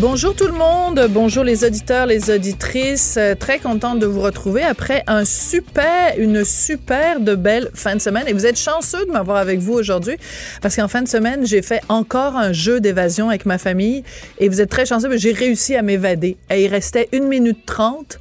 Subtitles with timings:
[0.00, 3.16] Bonjour tout le monde, bonjour les auditeurs, les auditrices.
[3.16, 8.00] Euh, Très contente de vous retrouver après un super, une super de belle fin de
[8.00, 8.22] semaine.
[8.28, 10.16] Et vous êtes chanceux de m'avoir avec vous aujourd'hui
[10.62, 14.04] parce qu'en fin de semaine, j'ai fait encore un jeu d'évasion avec ma famille
[14.38, 16.36] et vous êtes très chanceux, mais j'ai réussi à m'évader.
[16.48, 18.20] Et il restait une minute trente.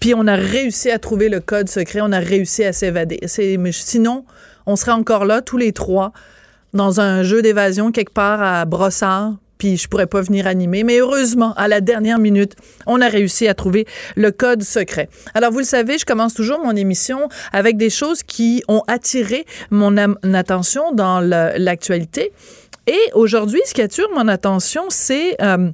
[0.00, 3.20] Puis on a réussi à trouver le code secret, on a réussi à s'évader.
[3.26, 4.26] Sinon,
[4.66, 6.12] on serait encore là tous les trois
[6.74, 10.84] dans un jeu d'évasion quelque part à Brossard, puis je pourrais pas venir animer.
[10.84, 12.54] Mais heureusement, à la dernière minute,
[12.86, 15.08] on a réussi à trouver le code secret.
[15.34, 19.46] Alors, vous le savez, je commence toujours mon émission avec des choses qui ont attiré
[19.70, 19.96] mon,
[20.34, 22.32] attention dans l'actualité.
[22.86, 25.40] Et aujourd'hui, ce qui attire mon attention, c'est...
[25.42, 25.70] euh,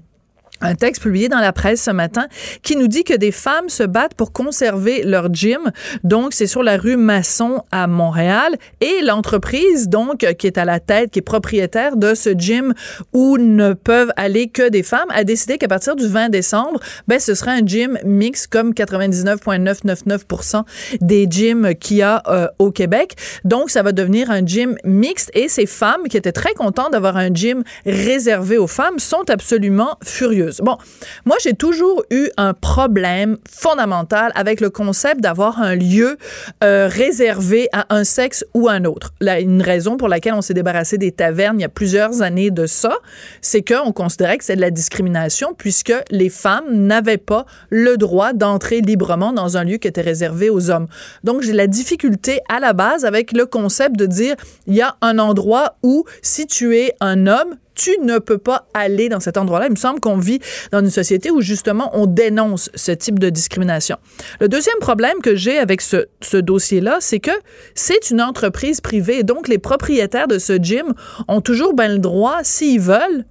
[0.62, 2.26] un texte publié dans la presse ce matin
[2.62, 5.70] qui nous dit que des femmes se battent pour conserver leur gym.
[6.04, 8.56] Donc, c'est sur la rue Masson à Montréal.
[8.80, 12.74] Et l'entreprise, donc, qui est à la tête, qui est propriétaire de ce gym
[13.12, 17.18] où ne peuvent aller que des femmes, a décidé qu'à partir du 20 décembre, ben,
[17.18, 20.62] ce sera un gym mix comme 99,999%
[21.00, 23.16] des gyms qu'il y a euh, au Québec.
[23.44, 27.16] Donc, ça va devenir un gym mixte et ces femmes qui étaient très contentes d'avoir
[27.16, 30.51] un gym réservé aux femmes sont absolument furieuses.
[30.60, 30.76] Bon,
[31.24, 36.16] moi, j'ai toujours eu un problème fondamental avec le concept d'avoir un lieu
[36.62, 39.12] euh, réservé à un sexe ou un autre.
[39.20, 42.50] Là, une raison pour laquelle on s'est débarrassé des tavernes il y a plusieurs années
[42.50, 42.96] de ça,
[43.40, 48.32] c'est qu'on considérait que c'est de la discrimination puisque les femmes n'avaient pas le droit
[48.32, 50.88] d'entrer librement dans un lieu qui était réservé aux hommes.
[51.24, 54.96] Donc, j'ai la difficulté à la base avec le concept de dire il y a
[55.00, 59.36] un endroit où si tu es un homme, tu ne peux pas aller dans cet
[59.36, 59.66] endroit-là.
[59.66, 60.38] Il me semble qu'on vit
[60.70, 63.96] dans une société où justement on dénonce ce type de discrimination.
[64.40, 67.32] Le deuxième problème que j'ai avec ce, dossier-là, c'est que
[67.74, 70.94] c'est une entreprise privée donc les propriétaires de ce gym
[71.26, 73.24] ont toujours bien le droit, s'ils veulent,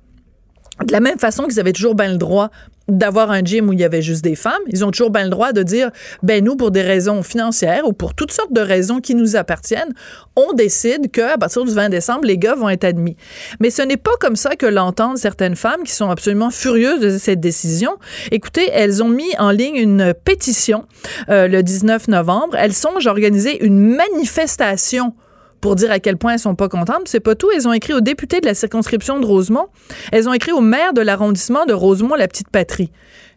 [0.85, 2.49] de la même façon qu'ils avaient toujours bien le droit
[2.91, 5.29] d'avoir un gym où il y avait juste des femmes, ils ont toujours bien le
[5.29, 5.89] droit de dire
[6.23, 9.93] ben nous pour des raisons financières ou pour toutes sortes de raisons qui nous appartiennent,
[10.35, 13.15] on décide que à partir du 20 décembre les gars vont être admis.
[13.59, 17.17] Mais ce n'est pas comme ça que l'entendent certaines femmes qui sont absolument furieuses de
[17.17, 17.91] cette décision.
[18.31, 20.85] Écoutez, elles ont mis en ligne une pétition
[21.29, 25.13] euh, le 19 novembre, elles songent à organiser une manifestation
[25.61, 27.07] pour dire à quel point elles sont pas contentes.
[27.07, 27.49] C'est pas tout.
[27.55, 29.67] Elles ont écrit au député de la circonscription de Rosemont.
[30.11, 32.91] Elles ont écrit au maire de l'arrondissement de Rosemont, la petite patrie.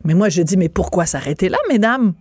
[0.05, 2.15] Mais moi, je dis, mais pourquoi s'arrêter là, mesdames?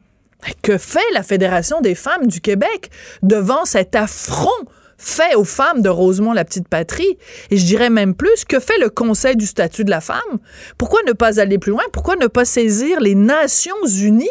[0.61, 2.89] Que fait la Fédération des femmes du Québec
[3.21, 4.49] devant cet affront
[4.97, 7.17] fait aux femmes de Rosemont, la petite patrie?
[7.49, 10.39] Et je dirais même plus, que fait le Conseil du statut de la femme?
[10.77, 11.83] Pourquoi ne pas aller plus loin?
[11.93, 14.27] Pourquoi ne pas saisir les Nations unies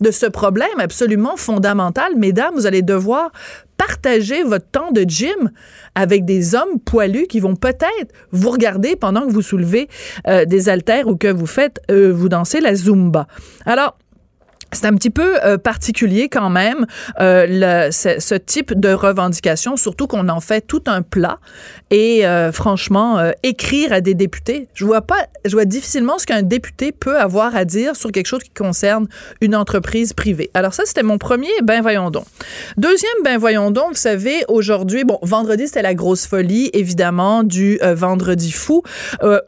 [0.00, 2.14] de ce problème absolument fondamental?
[2.16, 3.32] Mesdames, vous allez devoir
[3.76, 5.50] partager votre temps de gym
[5.94, 9.88] avec des hommes poilus qui vont peut-être vous regarder pendant que vous soulevez
[10.28, 13.26] euh, des haltères ou que vous faites, euh, vous dansez la Zumba.
[13.64, 13.96] Alors,
[14.72, 16.86] c'est un petit peu euh, particulier quand même
[17.20, 21.38] euh, ce, type de revendication, surtout qu'on en fait tout un plat.
[21.90, 26.42] Et euh, franchement, écrire à des députés, je vois pas, je vois difficilement ce qu'un
[26.42, 29.06] député peut avoir à dire sur quelque chose qui concerne
[29.40, 30.50] une entreprise privée.
[30.54, 31.48] Alors ça, c'était mon premier.
[31.62, 32.24] Ben voyons donc.
[32.76, 33.90] Deuxième, ben voyons donc.
[33.90, 38.82] Vous savez, aujourd'hui, bon, vendredi c'était la grosse folie, évidemment, du vendredi fou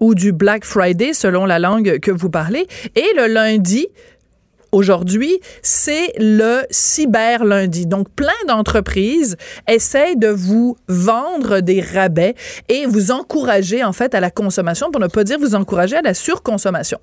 [0.00, 2.66] ou du Black Friday, selon la langue que vous parlez.
[2.94, 3.88] Et le lundi
[4.72, 7.86] aujourd'hui, c'est le cyber lundi.
[7.86, 9.36] Donc, plein d'entreprises
[9.68, 12.34] essayent de vous vendre des rabais
[12.68, 16.02] et vous encourager, en fait, à la consommation, pour ne pas dire vous encourager à
[16.02, 16.98] la surconsommation.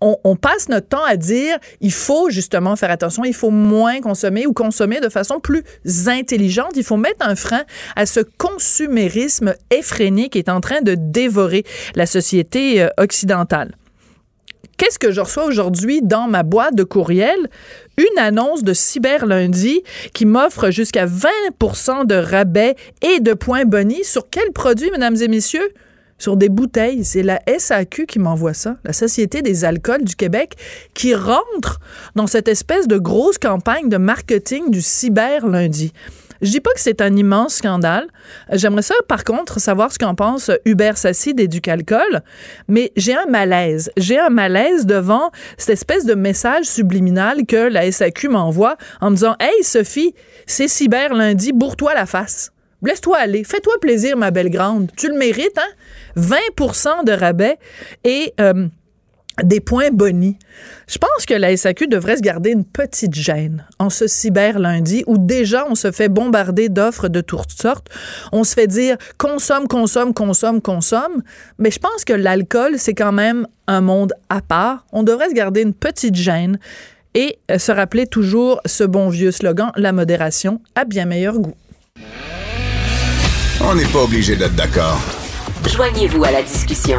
[0.00, 4.00] On, on, passe notre temps à dire il faut justement faire attention, il faut moins
[4.00, 5.64] consommer ou consommer de façon plus
[6.06, 6.70] intelligente.
[6.76, 7.64] Il faut mettre un frein
[7.96, 11.64] à ce consumérisme effréné qui est en train de dévorer
[11.96, 13.74] la société euh, occidentale.
[14.78, 17.36] Qu'est-ce que je reçois aujourd'hui dans ma boîte de courriel?
[17.96, 19.82] Une annonce de Cyber Lundi
[20.14, 25.26] qui m'offre jusqu'à 20% de rabais et de points bonus sur quels produits, mesdames et
[25.26, 25.68] messieurs?
[26.16, 27.04] Sur des bouteilles.
[27.04, 30.54] C'est la SAQ qui m'envoie ça, la Société des alcools du Québec,
[30.94, 31.80] qui rentre
[32.14, 35.92] dans cette espèce de grosse campagne de marketing du Cyber Lundi.
[36.40, 38.06] Je dis pas que c'est un immense scandale.
[38.52, 42.22] J'aimerais ça, par contre, savoir ce qu'en pense Hubert Sassi d'Éducalcool,
[42.68, 43.90] mais j'ai un malaise.
[43.96, 49.16] J'ai un malaise devant cette espèce de message subliminal que la SAQ m'envoie en me
[49.16, 50.14] disant Hey Sophie,
[50.46, 52.52] c'est cyber lundi, bourre-toi la face.
[52.82, 53.42] Laisse-toi aller.
[53.42, 54.90] Fais-toi plaisir, ma belle grande.
[54.96, 56.16] Tu le mérites, hein?
[56.16, 57.58] 20% de rabais
[58.04, 58.68] et euh,
[59.42, 60.38] des points bonis.
[60.88, 65.04] Je pense que la SAQ devrait se garder une petite gêne en ce cyber lundi
[65.06, 67.88] où déjà on se fait bombarder d'offres de toutes sortes.
[68.32, 71.22] On se fait dire consomme, consomme, consomme, consomme.
[71.58, 74.86] Mais je pense que l'alcool, c'est quand même un monde à part.
[74.92, 76.58] On devrait se garder une petite gêne
[77.14, 81.54] et euh, se rappeler toujours ce bon vieux slogan, la modération a bien meilleur goût.
[83.60, 85.00] On n'est pas obligé d'être d'accord.
[85.66, 86.98] Joignez-vous à la discussion.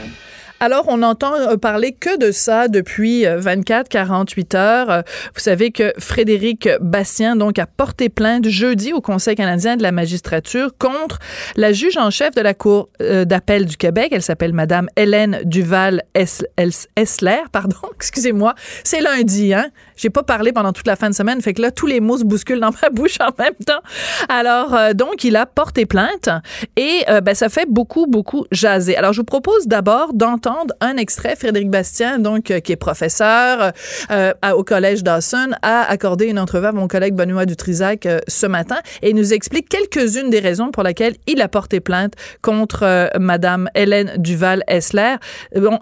[0.63, 4.91] Alors, on entend euh, parler que de ça depuis 24, euh, 48 heures.
[4.91, 5.01] Euh,
[5.33, 9.91] vous savez que Frédéric Bastien, donc, a porté plainte jeudi au Conseil canadien de la
[9.91, 11.17] magistrature contre
[11.55, 14.09] la juge en chef de la Cour d'appel du Québec.
[14.11, 18.53] Elle s'appelle Madame Hélène Duval-Essler, pardon, excusez-moi.
[18.83, 19.65] C'est lundi, hein?
[19.95, 22.19] J'ai pas parlé pendant toute la fin de semaine, fait que là, tous les mots
[22.19, 23.81] se bousculent dans ma bouche en même temps.
[24.29, 26.29] Alors, donc, il a porté plainte
[26.77, 28.95] et ben, ça fait beaucoup, beaucoup jaser.
[28.95, 31.35] Alors, je vous propose d'abord d'entendre un extrait.
[31.35, 33.71] Frédéric Bastien, donc, euh, qui est professeur
[34.11, 38.45] euh, au Collège Dawson, a accordé une entrevue à mon collègue Benoît Dutrisac euh, ce
[38.45, 43.69] matin et nous explique quelques-unes des raisons pour lesquelles il a porté plainte contre Madame
[43.75, 45.15] Hélène Duval-Essler.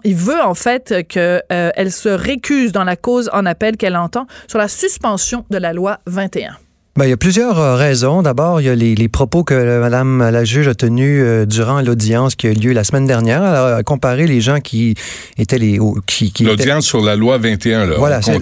[0.04, 4.58] Il veut en fait qu'elle se récuse dans la cause en appel qu'elle entend sur
[4.58, 6.56] la suspension de la loi 21.
[6.96, 8.20] Ben, il y a plusieurs euh, raisons.
[8.20, 11.80] D'abord, il y a les, les propos que Madame la juge a tenus euh, durant
[11.82, 13.44] l'audience qui a eu lieu la semaine dernière.
[13.44, 14.96] Elle a comparé les gens qui
[15.38, 15.78] étaient les...
[16.06, 17.94] Qui, qui l'audience sur la loi 21, là.
[17.96, 18.40] Voilà, on,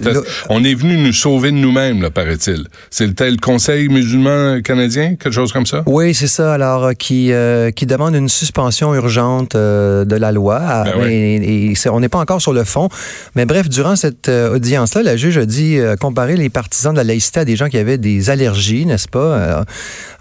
[0.49, 2.65] on, est venu nous sauver de nous-mêmes, paraît-il.
[2.89, 5.83] C'est le tel Conseil musulman canadien, quelque chose comme ça?
[5.85, 6.55] Oui, c'est ça.
[6.55, 7.31] Alors, euh, qui,
[7.75, 10.85] qui demande une suspension urgente de la loi.
[10.85, 12.89] Ben et, on n'est pas encore sur le fond.
[13.35, 17.41] Mais bref, durant cette audience-là, la juge a dit comparer les partisans de la laïcité
[17.41, 19.19] à des gens qui avaient des allergies n'est-ce pas?
[19.19, 19.63] Euh,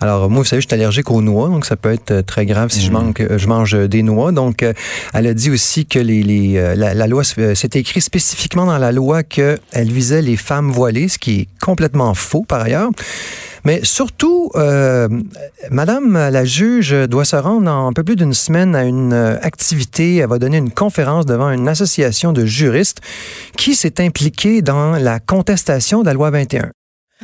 [0.00, 2.46] alors, moi, vous savez, je suis allergique aux noix, donc ça peut être euh, très
[2.46, 3.12] grave si je, mhm.
[3.36, 4.32] je mange des noix.
[4.32, 4.72] Donc, euh,
[5.14, 9.58] elle a dit aussi que les, la, loi, c'était écrit spécifiquement dans la loi qu'elle
[9.74, 12.90] visait les femmes voilées, ce qui est complètement faux par ailleurs.
[13.64, 14.52] Mais surtout,
[15.70, 20.16] Madame la juge doit se rendre dans un peu plus d'une semaine à une activité.
[20.16, 23.00] Elle va donner une conférence devant une association de juristes
[23.56, 26.70] qui s'est impliquée dans la contestation de la loi 21.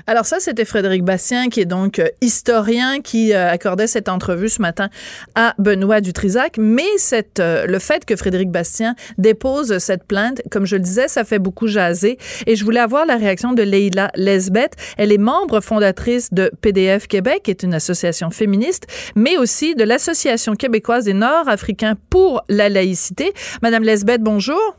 [0.06, 4.49] Alors ça, c'était Frédéric Bastien, qui est donc euh, historien, qui euh, accordait cette entrevue
[4.49, 4.88] ce matin
[5.37, 6.56] à Benoît Dutrisac.
[6.58, 11.06] Mais cette, euh, le fait que Frédéric Bastien dépose cette plainte, comme je le disais,
[11.06, 12.19] ça fait beaucoup jaser.
[12.46, 14.75] Et je voulais avoir la réaction de Leila Lesbeth.
[14.96, 19.85] Elle est membre fondatrice de PDF Québec, qui est une association féministe, mais aussi de
[19.85, 23.32] l'Association québécoise des Nord-Africains pour la laïcité.
[23.62, 24.76] Madame Lesbeth, bonjour.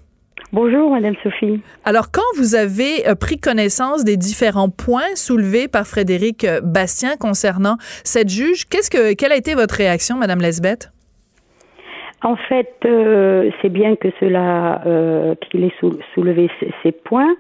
[0.56, 1.60] Bonjour, Madame Sophie.
[1.84, 7.18] Alors, quand vous avez euh, pris connaissance des différents points soulevés par Frédéric euh, Bastien
[7.20, 7.76] concernant
[8.06, 10.94] cette juge, qu'est-ce que, quelle a été votre réaction, Madame Lesbeth?
[12.24, 14.82] En fait, euh, c'est bien que cela,
[15.42, 15.74] qu'il ait
[16.14, 16.50] soulevé
[16.84, 17.36] ces, points,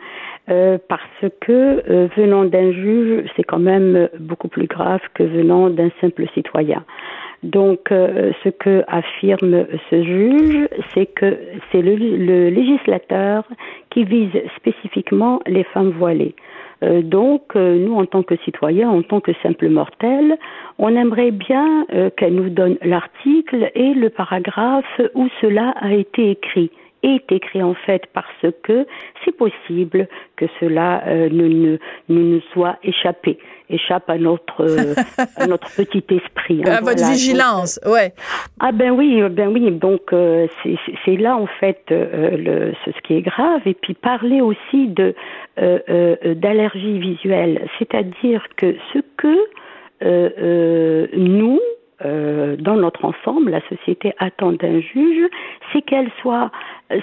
[0.45, 6.25] parce que venant d'un juge, c'est quand même beaucoup plus grave que venant d'un simple
[6.33, 6.83] citoyen.
[7.43, 11.37] Donc, euh, ce que affirme ce juge, c'est que
[11.71, 13.43] c'est le, législateur
[13.89, 16.35] qui vise spécifiquement les femmes voilées.
[16.83, 20.37] Euh, donc, euh, nous, en tant que citoyens, en tant que simples mortels,
[20.79, 21.85] on aimerait bien
[22.17, 26.69] qu'elle nous donne l'article et le paragraphe où cela a été écrit
[27.05, 28.85] est écrit en fait parce que
[29.23, 31.77] c'est possible que cela euh, ne, ne,
[32.09, 33.37] nous soit échappé,
[33.69, 34.93] échappe à notre, euh,
[35.37, 36.61] à notre petit esprit.
[36.65, 37.91] Hein, à votre vigilance, oui.
[37.91, 38.13] ouais.
[38.59, 39.71] Ah ben oui, ben oui.
[39.71, 40.47] Donc euh,
[41.05, 43.61] c'est là en fait le, ce, qui est grave.
[43.65, 45.13] Et puis parler aussi de
[45.57, 51.59] d'allergie visuelle, c'est-à-dire que ce que nous
[52.03, 55.29] euh, dans notre ensemble, la société attend d'un juge,
[55.71, 56.51] c'est qu'elle soit,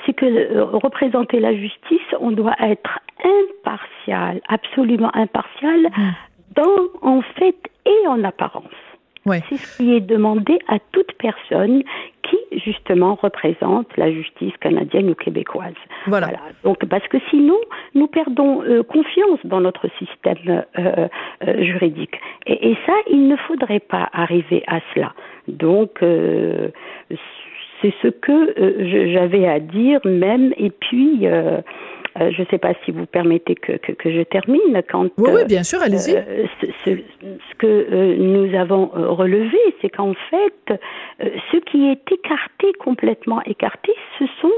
[0.04, 6.10] c'est que euh, représenter la justice, on doit être impartial, absolument impartial, mmh.
[6.54, 7.56] Dans en fait
[7.86, 8.64] et en apparence.
[9.24, 11.84] C'est ce qui est demandé à toute personne
[12.24, 15.74] qui, justement, représente la justice canadienne ou québécoise.
[16.06, 16.28] Voilà.
[16.64, 17.58] Donc, parce que sinon,
[17.94, 21.08] nous perdons euh, confiance dans notre système euh,
[21.46, 22.16] euh, juridique.
[22.46, 25.12] Et, et, ça, il ne faudrait pas arriver à cela.
[25.46, 28.54] Donc, c'est ce que
[29.12, 30.52] j'avais à dire même.
[30.56, 31.26] Et puis,
[32.20, 34.82] euh, je ne sais pas si vous permettez que, que, que je termine.
[34.88, 36.16] Quand, oui, oui, bien sûr, allez-y.
[36.16, 40.80] Euh, ce, ce, que euh, nous avons relevé, c'est qu'en fait,
[41.20, 44.52] ce qui est écarté, complètement écarté, ce sont,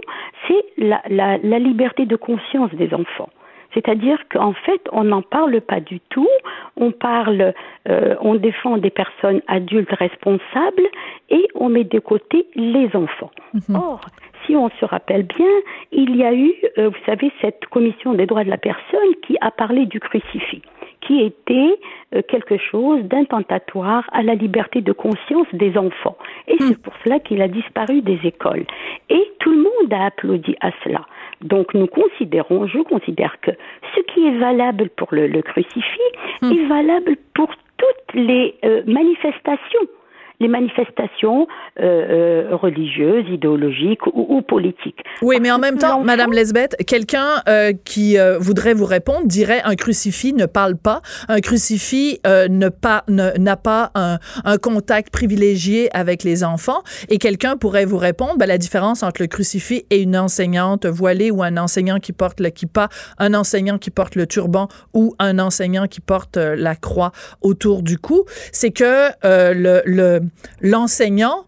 [0.49, 3.31] c'est la, la, la liberté de conscience des enfants.
[3.75, 6.29] C'est-à-dire qu'en fait, on n'en parle pas du tout.
[6.77, 7.53] On parle,
[7.89, 10.89] euh, on défend des personnes adultes responsables
[11.31, 13.31] et on met de côté les enfants.
[13.53, 13.77] Mhm.
[13.77, 14.01] Or,
[14.47, 15.51] si on se rappelle bien,
[15.93, 19.37] il y a eu, euh, vous savez, cette commission des droits de la personne qui
[19.41, 20.63] a parlé du crucifix,
[21.01, 21.79] qui était
[22.15, 26.17] euh, quelque chose d'intentatoire à la liberté de conscience des enfants.
[26.49, 26.69] Et hmm.
[26.69, 28.65] c'est pour cela qu'il a disparu des écoles.
[29.09, 31.07] Et tout le monde a applaudi à cela.
[31.41, 33.51] Donc nous considérons, je considère que
[33.95, 36.01] ce qui est valable pour le, crucifix
[36.43, 36.53] hmm.
[36.53, 39.87] est valable pour toutes les euh, manifestations
[40.41, 41.47] les manifestations
[41.81, 41.83] euh,
[42.51, 45.01] euh, religieuses, idéologiques ou, politiques.
[45.23, 49.75] Oui, mais en même temps, Madame Lesbeth, quelqu'un euh, qui voudrait vous répondre dirait un
[49.75, 56.25] crucifix ne parle pas, un crucifix ne pas n'a pas un, un, contact privilégié avec
[56.25, 60.17] les enfants, et quelqu'un pourrait vous répondre ben, la différence entre le crucifix et une
[60.17, 62.89] enseignante voilée ou un enseignant qui porte le kippa,
[63.19, 67.13] un enseignant qui porte le turban ou un enseignant qui porte la croix
[67.43, 70.21] autour du cou, c'est que le, le
[70.61, 71.45] l'enseignant,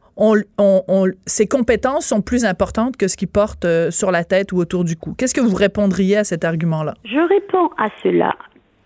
[1.26, 4.84] ses compétences sont plus importantes que ce qu'il porte euh, sur la tête ou autour
[4.84, 5.14] du cou.
[5.16, 6.94] Qu'est-ce que vous répondriez à cet argument-là?
[7.04, 8.34] Je réponds à cela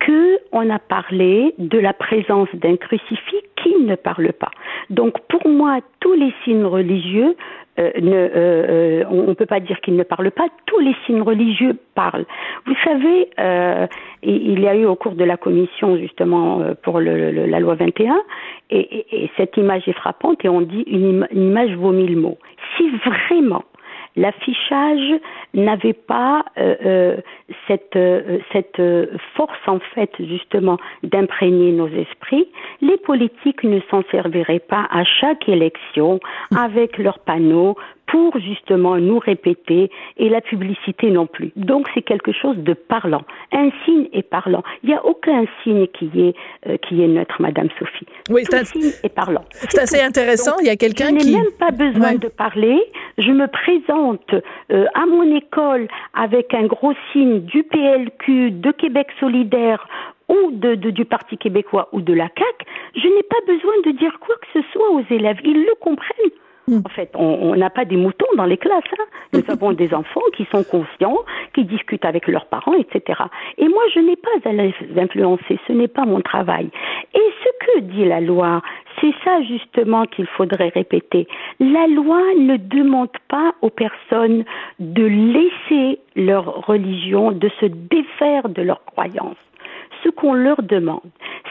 [0.00, 4.50] que on a parlé de la présence d'un crucifix qui ne parle pas.
[4.88, 7.36] Donc pour moi, tous les signes religieux
[7.78, 10.94] euh, ne, euh, euh, on ne peut pas dire qu'ils ne parlent pas, tous les
[11.06, 12.26] signes religieux parlent.
[12.66, 13.30] Vous savez,
[14.22, 18.20] il y a eu au cours de la commission justement pour la loi 21,
[18.70, 22.38] et, cette image est frappante et on dit une, une image vaut mille mots.
[22.76, 23.64] Si vraiment
[24.16, 25.20] l'affichage
[25.54, 27.16] n'avait pas euh, euh,
[27.66, 28.80] cette, euh, cette
[29.36, 32.46] force en fait justement d'imprégner nos esprits,
[32.80, 36.20] les politiques ne s'en serviraient pas à chaque élection
[36.54, 37.76] avec leurs panneaux
[38.10, 41.52] pour justement nous répéter et la publicité non plus.
[41.56, 43.22] Donc c'est quelque chose de parlant.
[43.52, 44.62] Un signe est parlant.
[44.82, 46.34] Il n'y a aucun signe qui est
[46.66, 48.06] euh, qui est neutre, Madame Sophie.
[48.30, 49.44] Oui, c'est signe est parlant.
[49.52, 50.56] C'est assez intéressant.
[50.60, 51.30] il y a quelqu'un qui.
[51.30, 52.82] Je n'ai même pas besoin de parler.
[53.20, 54.32] Je me présente
[54.72, 59.86] euh, à mon école avec un gros signe du PLQ, de Québec solidaire
[60.28, 62.66] ou du Parti québécois ou de la CAQ.
[62.94, 65.38] Je n'ai pas besoin de dire quoi que ce soit aux élèves.
[65.44, 66.30] Ils le comprennent.
[66.70, 68.84] En fait, on n'a pas des moutons dans les classes.
[68.98, 69.04] Hein.
[69.32, 71.18] Nous avons des enfants qui sont conscients,
[71.54, 73.20] qui discutent avec leurs parents, etc.
[73.58, 75.58] Et moi, je n'ai pas à les influencer.
[75.66, 76.70] Ce n'est pas mon travail.
[77.14, 78.62] Et ce que dit la loi,
[79.00, 81.26] c'est ça justement qu'il faudrait répéter.
[81.58, 84.44] La loi ne demande pas aux personnes
[84.78, 89.36] de laisser leur religion, de se défaire de leurs croyances
[90.02, 91.00] ce qu'on leur demande,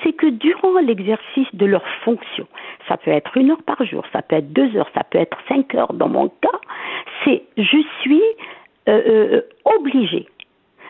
[0.04, 2.48] c'est que durant l'exercice de leurs fonctions,
[2.88, 5.38] ça peut être une heure par jour, ça peut être deux heures, ça peut être
[5.48, 6.60] cinq heures dans mon cas,
[7.24, 8.24] c'est je suis
[8.88, 10.28] euh, euh, obligée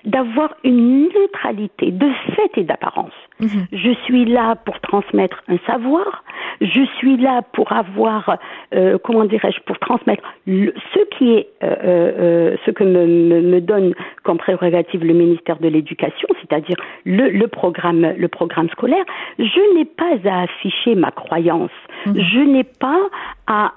[0.05, 3.13] d'avoir une neutralité de fait et d'apparence.
[3.39, 3.67] Mhm.
[3.71, 6.23] Je suis là pour transmettre un savoir,
[6.61, 8.37] je suis là pour avoir,
[8.73, 13.93] euh, comment dirais-je, pour transmettre ce qui est, euh, euh, ce que me, me, donne
[14.23, 19.05] comme prérogative le ministère de l'Éducation, c'est-à-dire le, le, programme, le programme scolaire.
[19.37, 21.71] Je n'ai pas à afficher ma croyance,
[22.05, 22.19] mhm.
[22.19, 22.99] je n'ai pas
[23.47, 23.73] à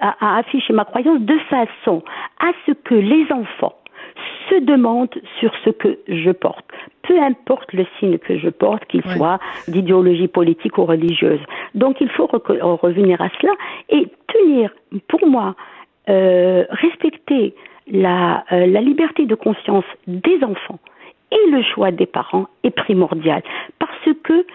[0.00, 2.02] à, afficher ma croyance de façon
[2.38, 3.74] à ce que les enfants
[4.48, 5.10] se demande
[5.40, 6.64] sur ce que je porte,
[7.02, 11.40] peu importe le signe que je porte, qu'il soit d'idéologie politique ou religieuse.
[11.74, 13.52] Donc il faut revenir à cela
[13.88, 14.70] et tenir,
[15.08, 15.54] pour moi,
[16.08, 17.54] euh, respecter
[17.90, 20.78] la, euh, la liberté de conscience des enfants
[21.30, 23.42] et le choix des parents est primordial
[23.78, 24.46] parce que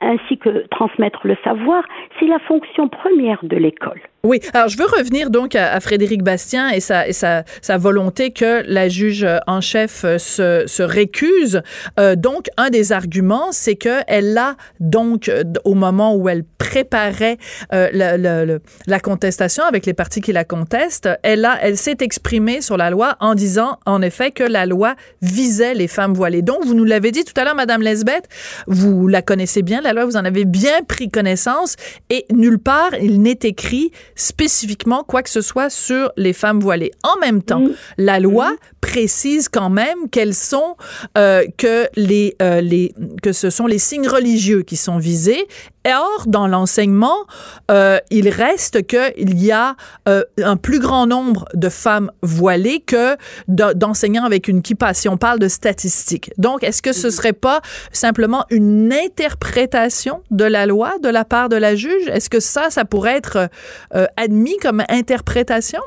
[0.00, 1.84] ainsi que transmettre le savoir,
[2.18, 4.00] c'est la fonction première de l'école.
[4.24, 8.30] Oui, alors je veux revenir donc à, Frédéric Bastien et, sa, et sa, sa, volonté
[8.30, 11.60] que la juge en chef se, se récuse.
[12.00, 17.36] Euh, donc, un des arguments, c'est qu'elle a donc, euh, au moment où elle préparait
[17.74, 22.62] euh, le, la contestation avec les partis qui la contestent, elle, a, elle s'est exprimée
[22.62, 26.40] sur la loi en disant, en effet, que la loi visait les femmes voilées.
[26.40, 28.26] Donc, vous nous l'avez dit tout à l'heure, Madame Lesbeth,
[28.66, 31.76] vous la connaissez bien la loi, vous en avez bien pris connaissance
[32.08, 36.92] et nulle part il n'est écrit spécifiquement quoi que ce soit sur les femmes voilées.
[37.02, 37.64] En même temps,
[37.98, 40.76] la loi précise quand même quels sont
[41.16, 45.46] euh, que les, euh, les que ce sont les signes religieux qui sont visés.
[45.86, 47.26] Or, dans l'enseignement,
[47.70, 53.16] euh, il reste qu'il y a un plus grand nombre de femmes voilées que
[53.48, 56.32] d'enseignants avec une kippa, si on parle de statistiques.
[56.38, 57.60] Donc, est-ce que ce serait pas
[57.92, 62.08] simplement une interprétation de la loi de la part de la juge?
[62.08, 63.50] Est-ce que ça, ça pourrait être
[63.94, 65.80] euh, admis comme interprétation?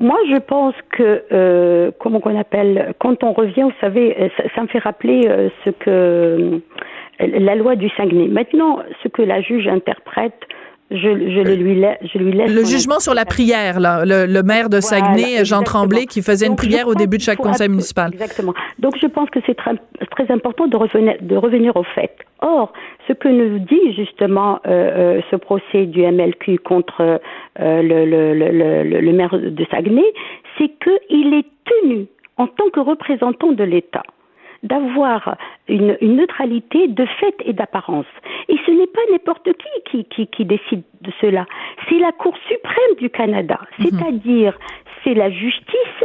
[0.00, 4.62] Moi, je pense que, euh, comment qu'on appelle, quand on revient, vous savez, euh, ça,
[4.62, 6.58] me fait rappeler euh, ce que euh,
[7.18, 8.28] la loi du Saguenay.
[8.28, 10.38] Maintenant, ce que la juge interprète,
[10.90, 12.50] je, je, le lui, laisse, je lui laisse.
[12.50, 16.56] Le jugement sur la prière, là, le, maire de Saguenay, Jean Tremblay, qui faisait une
[16.56, 18.10] prière au début de chaque conseil municipal.
[18.12, 18.54] Exactement.
[18.78, 19.74] Donc, je pense que c'est très,
[20.10, 22.16] très important de revenir, de revenir au fait.
[22.40, 22.72] Or,
[23.06, 27.18] ce que nous dit justement euh, euh, ce procès du MLQ contre euh,
[27.82, 30.12] le, le, le, le, maire de Saguenay,
[30.56, 34.04] c'est qu'il est tenu en tant que représentant de l'État
[34.62, 35.36] d'avoir
[35.68, 38.06] une, une, neutralité de fait et d'apparence.
[38.48, 41.46] Et ce n'est pas n'importe qui qui, qui qui, décide de cela.
[41.88, 43.86] C'est la Cour suprême du Canada, mhm.
[43.86, 44.58] c'est-à-dire
[45.04, 46.04] c'est la justice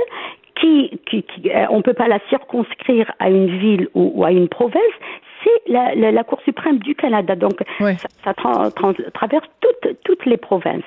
[0.55, 4.31] qui, qui, qui on ne peut pas la circonscrire à une ville ou, ou à
[4.31, 4.97] une province,
[5.43, 7.35] c'est la, la, la, Cour suprême du Canada.
[7.35, 10.83] Donc, ça, ça traverse toutes, toutes les provinces.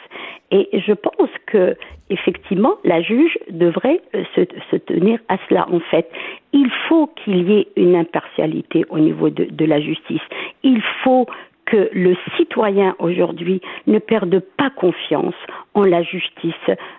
[0.51, 1.77] Et je pense que,
[2.11, 5.67] effectivement, la juge devrait euh, se, se tenir à cela.
[5.71, 6.09] En fait,
[6.53, 10.23] il faut qu'il y ait une impartialité au niveau de, de la justice.
[10.63, 11.27] Il faut
[11.67, 15.35] que le citoyen aujourd'hui ne perde pas confiance
[15.75, 16.55] en la justice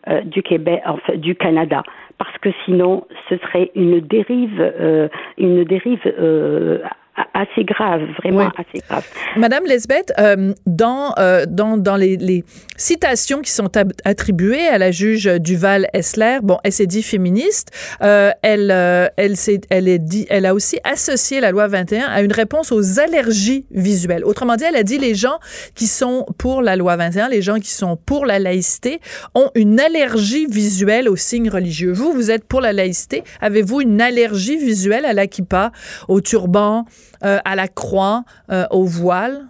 [0.08, 1.82] euh, du Québec, enfin, du Canada,
[2.18, 6.80] parce que sinon ce serait une dérive, euh, une dérive euh,
[7.34, 9.06] assez grave, vraiment assez grave.
[9.36, 12.44] Madame Lesbeth, euh, dans, euh, dans, dans les, les,
[12.78, 13.72] citations qui sont
[14.06, 17.72] attribuées à la juge Duval-Essler, bon, elle s'est dit féministe,
[18.04, 19.34] euh, elle, euh, elle,
[19.70, 23.66] elle, est dit, elle a aussi associé la loi 21 à une réponse aux allergies
[23.72, 24.24] visuelles.
[24.24, 25.40] Autrement dit, elle a dit les gens
[25.74, 29.00] qui sont pour la loi 21, les gens qui sont pour la laïcité,
[29.34, 31.92] ont une allergie visuelle aux signes religieux.
[31.92, 33.24] Vous, vous êtes pour la laïcité.
[33.42, 35.72] Avez-vous une allergie visuelle à la kippa,
[36.08, 36.86] au turban,
[37.24, 39.46] euh, à la croix, euh, au voile?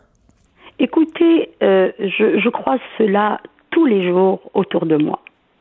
[0.80, 5.20] Écoutez, euh, je, je crois cela tous les jours autour de moi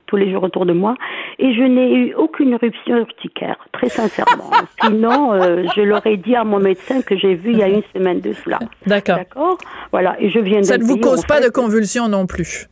[0.08, 0.94] tous les jours autour de moi
[1.40, 4.52] et je n'ai eu aucune éruption urticaire, très sincèrement.
[4.84, 5.32] Sinon,
[5.74, 8.32] je l'aurais dit à mon médecin que j'ai vu il y a une semaine de
[8.32, 8.60] cela.
[8.86, 9.16] D'accord.
[9.16, 9.58] D'accord?
[9.90, 10.14] Voilà.
[10.20, 10.62] Et je viens.
[10.62, 12.68] Ça ne vous cause pas de convulsions non plus.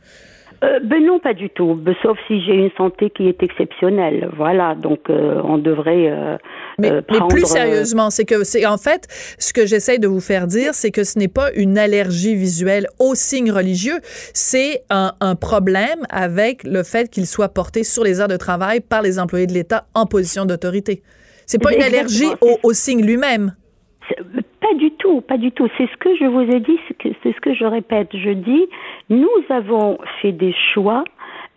[0.63, 1.75] Euh, ben non, pas du tout.
[1.75, 4.29] Ben, sauf si j'ai une santé qui est exceptionnelle.
[4.35, 6.09] Voilà, donc euh, on devrait.
[6.09, 6.37] Euh,
[6.77, 10.47] mais, mais, plus sérieusement, c'est que c'est en fait ce que j'essaie de vous faire
[10.47, 13.99] dire, c'est que ce n'est pas une allergie visuelle aux signes religieux,
[14.33, 18.79] c'est un, un, problème avec le fait qu'il soit porté sur les heures de travail
[18.79, 21.03] par les employés de l'État en position d'autorité.
[21.45, 23.53] C'est pas une allergie au, au signe lui-même.
[24.61, 25.67] Pas du tout, pas du tout.
[25.77, 28.09] C'est ce que je vous ai dit, c'est ce que je répète.
[28.13, 28.65] Je dis,
[29.09, 31.03] nous avons fait des choix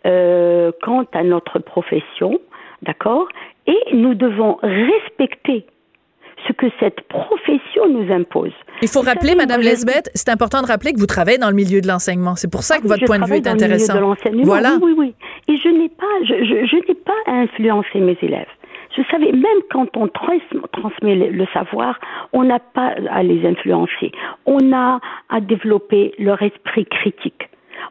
[0.07, 2.39] euh, quant à notre profession,
[2.83, 3.29] d'accord
[3.67, 5.67] Et nous devons respecter
[6.47, 8.53] ce que cette profession nous impose.
[8.83, 11.81] Il faut rappeler, Madame Lesbeth, c'est important de rappeler que vous travaillez dans le milieu
[11.81, 12.37] de l'enseignement.
[12.37, 13.95] C'est pour ça que ah votre point de vue est intéressant.
[13.95, 14.79] Le milieu de voilà.
[14.81, 15.15] Oui, oui,
[15.49, 15.55] oui.
[15.55, 18.47] Et je n'ai pas, je, je, je n'ai pas à influencer mes élèves.
[18.99, 22.01] Vous savez, même quand on transmet le savoir,
[22.33, 24.11] on n'a pas à les influencer.
[24.45, 27.49] On a à développer leur esprit critique.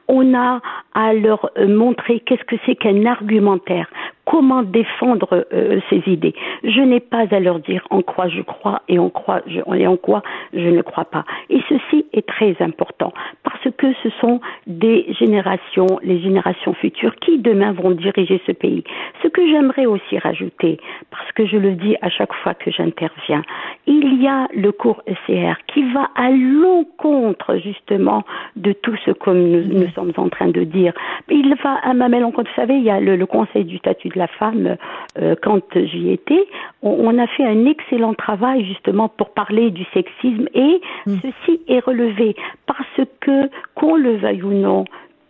[0.09, 0.59] On a
[0.93, 3.87] à leur euh, montrer qu'est-ce que c'est qu'un argumentaire,
[4.27, 6.35] comment défendre euh, ces idées.
[6.63, 9.97] Je n'ai pas à leur dire en quoi je crois et en quoi je, en
[9.97, 10.21] quoi
[10.53, 11.23] je ne crois pas.
[11.49, 13.13] Et ceci est très important
[13.43, 18.83] parce que ce sont des générations, les générations futures qui demain vont diriger ce pays.
[19.23, 20.77] Ce que j'aimerais aussi rajouter,
[21.09, 23.43] parce que je le dis à chaque fois que j'interviens,
[23.85, 28.23] il y a le cours ECR qui va à l'encontre justement
[28.57, 30.93] de tout ce que nous, sommes en train de dire.
[31.29, 32.49] Il va à ma l'encontre.
[32.49, 34.75] Vous savez, il y a le, le Conseil du statut la femme,
[35.17, 36.47] euh, quand j'y étais,
[36.81, 41.15] on, a fait un excellent travail justement pour parler du sexisme et mm.
[41.21, 44.85] ceci est relevé parce que, qu'on le veuille ou non,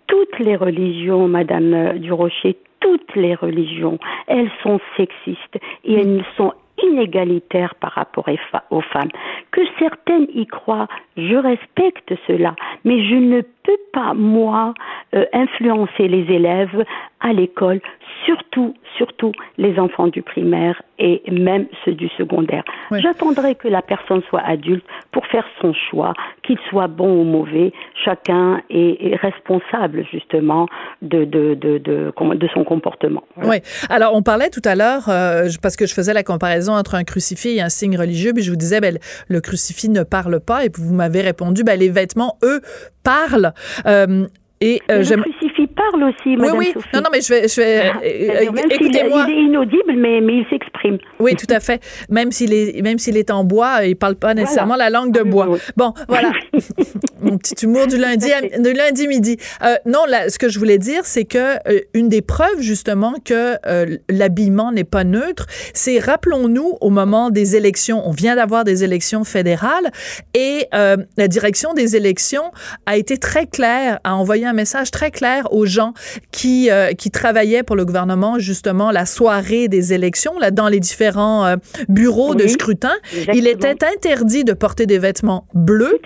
[0.08, 6.54] toutes les religions, Madame euh, Durocher, toutes les religions, elles sont sexistes et elles sont
[6.83, 8.27] inégalitaires par rapport
[8.71, 9.09] aux femmes.
[9.51, 14.73] Que certaines y croient, je respecte cela, mais je ne peux pas, moi,
[15.15, 16.85] euh, influencer les élèves
[17.19, 17.81] à l'école
[18.25, 22.63] surtout, surtout les enfants du primaire et même ceux du secondaire.
[22.91, 26.13] J'attendrai que la personne soit adulte pour faire son choix,
[26.43, 27.71] qu'il soit bon ou mauvais.
[28.03, 30.67] Chacun est, responsable justement
[31.01, 33.23] de, de, de, de, de son comportement.
[33.43, 33.57] Oui.
[33.89, 37.03] Alors, on parlait tout à l'heure, euh, parce que je faisais la comparaison entre un
[37.03, 40.65] crucifix et un signe religieux, puis je vous disais, ben, le crucifix ne parle pas,
[40.65, 42.62] et puis vous m'avez répondu, ben, les vêtements, eux,
[43.03, 43.53] parlent.
[43.86, 44.27] Euh,
[44.60, 46.84] et euh, le crucifix parle aussi, Madame oui, oui.
[46.91, 49.25] Non, non, mais je vais, je vais ah, euh, écoutez-moi.
[49.27, 50.97] Il, est inaudible, mais, mais il s'exprime.
[51.19, 51.80] Oui, tout à fait.
[52.10, 55.21] Même s'il est, même s'il est en bois, il parle pas nécessairement la langue de
[55.21, 55.47] bois.
[55.75, 56.32] Bon, voilà.
[57.27, 59.37] Mon petit humour du lundi, du lundi midi.
[59.61, 63.15] Euh, non, là, ce que je voulais dire, c'est que euh, une des preuves justement
[63.23, 68.63] que euh, l'habillement n'est pas neutre, c'est rappelons-nous au moment des élections, on vient d'avoir
[68.63, 69.91] des élections fédérales
[70.33, 72.51] et la direction des élections
[72.85, 75.93] a été très claire, a envoyé un message très clair aux gens
[76.31, 81.55] qui, qui travaillaient pour le gouvernement, justement, la soirée des élections, là, dans les différents
[81.89, 82.93] bureaux de scrutin.
[83.33, 85.99] Il était interdit de porter des vêtements bleus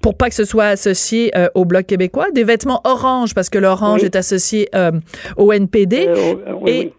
[0.00, 3.58] pour pas que ce soit associé euh, au Bloc québécois, des vêtements orange parce que
[3.58, 4.68] l'orange est associé
[5.36, 6.08] au NPD.
[6.66, 6.92] et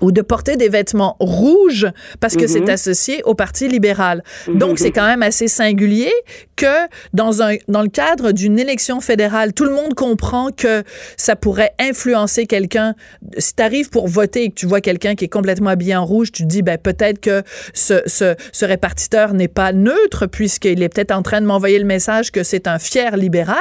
[0.00, 1.86] ou de porter des vêtements rouges
[2.20, 2.70] parce que c'est mhm.
[2.70, 4.22] associé au Parti libéral.
[4.48, 4.58] Mhm.
[4.58, 6.12] Donc, c'est quand même assez singulier
[6.56, 10.82] que dans, un, dans le cadre d'une élection fédérale, tout le monde comprend que
[11.16, 12.94] ça pourrait influencer quelqu'un.
[13.38, 16.04] Si tu arrives pour voter et que tu vois quelqu'un qui est complètement habillé en
[16.04, 20.82] rouge, tu te dis, ben, peut-être que ce, ce, ce répartiteur n'est pas neutre puisqu'il
[20.82, 23.56] est peut-être en train de m'envoyer le message que c'est un fier libéral.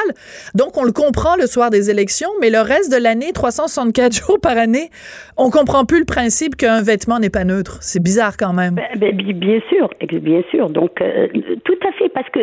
[0.56, 4.40] Donc, on le comprend le soir des élections, mais le reste de l'année, 364 jours
[4.40, 4.92] par année,
[5.38, 7.80] on comprend plus le principe principe qu'un vêtement n'est pas neutre.
[7.82, 8.76] C'est bizarre quand même.
[8.76, 10.70] Ben, ben, bien sûr, bien sûr.
[10.70, 11.28] Donc, euh,
[11.66, 12.40] tout à fait, parce que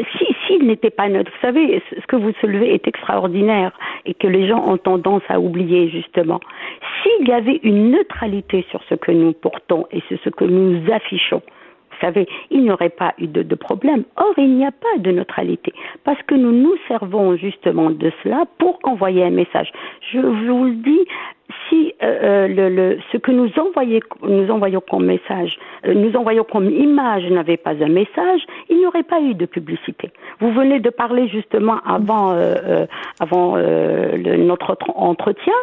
[0.47, 3.73] s'il n'était pas neutre, vous savez, ce que vous soulevez est extraordinaire
[4.05, 6.41] et que les gens ont tendance à oublier, justement.
[7.03, 10.83] S'il y avait une neutralité sur ce que nous portons et sur ce que nous
[10.93, 11.41] affichons,
[12.01, 14.05] vous savez, il n'y aurait pas eu de, problème.
[14.17, 15.73] Or, il n'y a pas de neutralité
[16.05, 19.71] parce que nous nous servons justement de cela pour envoyer un message.
[20.13, 21.05] Je vous le dis,
[21.69, 26.17] si euh, euh, le, le, ce que nous, envoyons, nous envoyons comme message, euh, nous
[26.17, 30.11] envoyons comme image n'avait pas un message, il n'y aurait pas eu de publicité.
[30.41, 32.35] Vous venez de parler justement avant,
[33.21, 35.55] avant le, notre entretien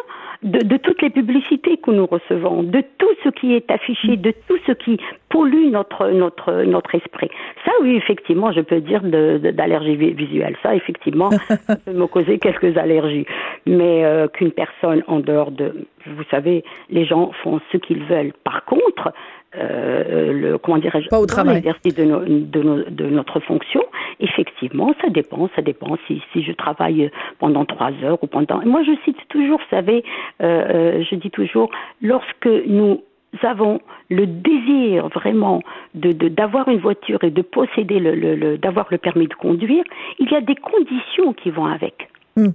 [0.42, 4.32] de, de, toutes les publicités que nous recevons, de tout ce qui est affiché, de
[4.46, 4.98] tout ce qui
[5.28, 7.28] pollue notre notre notre esprit.
[7.64, 10.56] Ça, oui, effectivement, je peux dire d'allergie visuelle.
[10.62, 11.30] Ça, effectivement,
[11.66, 13.26] ça peut me causer quelques allergies.
[13.66, 18.32] Mais euh, qu'une personne en dehors de, vous savez, les gens font ce qu'ils veulent.
[18.44, 19.12] Par contre,
[19.56, 23.82] euh, le comment dirais-je pas au travail de, de, notre fonction
[24.20, 28.82] effectivement ça dépend ça dépend si, si je travaille pendant trois heures ou pendant moi
[28.82, 30.04] je cite toujours vous savez
[30.42, 31.70] euh, euh je dis toujours
[32.02, 33.00] lorsque nous
[33.42, 33.80] avons
[34.10, 35.62] le désir vraiment
[35.94, 39.84] de d'avoir une voiture et de posséder le, le, d'avoir le permis de conduire
[40.18, 42.50] il y a des conditions qui vont avec hmm.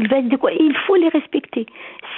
[0.00, 0.50] Il va de quoi?
[0.52, 1.66] Il faut les respecter.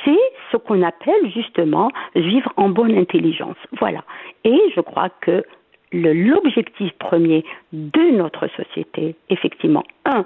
[0.05, 3.57] C'est ce qu'on appelle justement vivre en bonne intelligence.
[3.81, 4.05] Voilà.
[4.45, 5.45] Et je crois que
[5.93, 10.25] l'objectif premier de notre société, effectivement, un,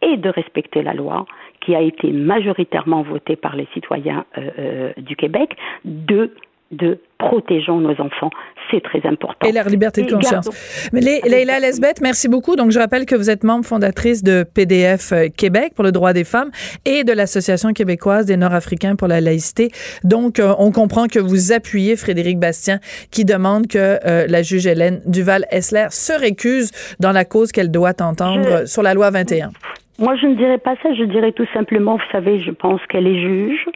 [0.00, 1.26] est de respecter la loi
[1.60, 5.54] qui a été majoritairement votée par les citoyens euh, euh, du Québec.
[5.84, 6.34] Deux,
[6.72, 8.30] de protégeons nos enfants.
[8.70, 9.46] C'est très important.
[9.46, 10.48] Et leur liberté de conscience.
[10.92, 12.56] Mais Leila Lesbeth, merci beaucoup.
[12.56, 16.12] Donc, je rappelle que vous êtes membre fondatrice de PDF euh, Québec pour le droit
[16.12, 16.50] des femmes
[16.84, 19.70] et de l'Association québécoise des Nord-Africains pour la laïcité.
[20.02, 22.80] Donc, euh, on comprend que vous appuyez Frédéric Bastien
[23.12, 28.02] qui demande que euh, la juge Hélène Duval-Essler se récuse dans la cause qu'elle doit
[28.02, 29.50] entendre sur la loi 21.
[29.98, 30.92] Moi, je ne dirais pas ça.
[30.92, 33.66] Je dirais tout simplement, vous savez, je pense qu'elle est juge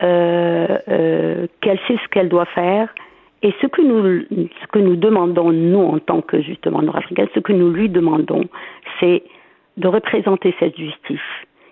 [0.00, 2.88] qu'elle sait ce qu'elle doit faire.
[3.42, 7.40] Et ce que nous, ce que nous demandons, nous, en tant que justement nord-africains, ce
[7.40, 8.44] que nous lui demandons,
[8.98, 9.22] c'est
[9.78, 11.18] de représenter cette justice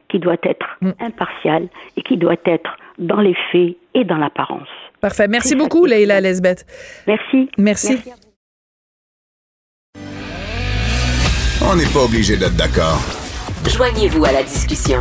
[0.09, 0.91] qui doit être mm.
[1.01, 4.69] impartiale et qui doit être dans les faits et dans l'apparence.
[5.01, 5.29] Parfait.
[5.29, 6.64] Merci beaucoup, Leïla Lesbeth.
[7.07, 7.51] Merci.
[7.59, 7.93] Merci.
[7.93, 8.12] Merci
[11.71, 12.99] On n'est pas obligé d'être d'accord.
[13.69, 15.01] Joignez-vous à la discussion.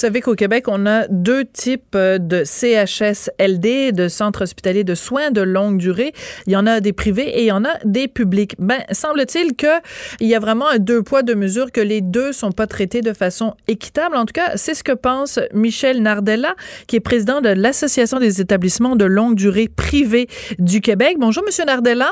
[0.00, 4.94] Vous savez qu'au Québec, on a deux types euh, de CHSLD, de centres hospitaliers de
[4.94, 6.12] soins de longue durée.
[6.46, 8.54] Il y en a des privés et il y en a des publics.
[8.58, 12.50] Ben, semble-t-il qu'il y a vraiment un deux poids, deux mesures, que les deux sont
[12.50, 14.16] pas traités de façon équitable.
[14.16, 16.54] En tout cas, c'est ce que pense Michel Nardella,
[16.86, 21.16] qui est président de l'Association des établissements de longue durée privés du Québec.
[21.18, 22.08] Bonjour, Monsieur Nardella.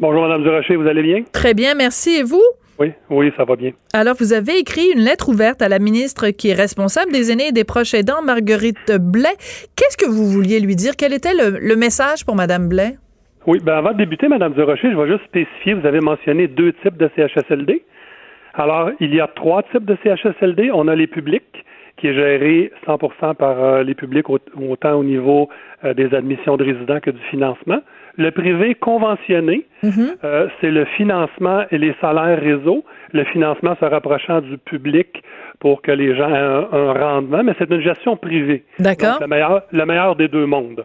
[0.00, 1.24] Bonjour, Madame Durocher, vous allez bien?
[1.30, 2.08] Très bien, merci.
[2.08, 2.42] Et vous?
[2.78, 3.72] Oui, oui, ça va bien.
[3.92, 7.48] Alors, vous avez écrit une lettre ouverte à la ministre qui est responsable des aînés
[7.48, 9.36] et des proches aidants, Marguerite Blais.
[9.74, 10.92] Qu'est-ce que vous vouliez lui dire?
[10.96, 12.96] Quel était le, message pour Mme Blais?
[13.46, 16.72] Oui, ben avant de débuter, Mme Durocher, je vais juste spécifier, vous avez mentionné deux
[16.84, 17.82] types de CHSLD.
[18.54, 20.70] Alors, il y a trois types de CHSLD.
[20.72, 21.64] On a les publics,
[21.96, 25.48] qui est géré 100% par euh, les publics, autant au niveau
[25.84, 27.80] euh, des admissions de résidents que du financement.
[28.18, 30.16] Le privé conventionné, mm-hmm.
[30.24, 32.84] euh, c'est le financement et les salaires réseau.
[33.12, 35.22] Le financement se rapprochant du public
[35.60, 38.64] pour que les gens aient un, rendement, mais c'est une gestion privée.
[38.80, 39.18] D'accord.
[39.20, 40.84] Le meilleur, le meilleur des deux mondes.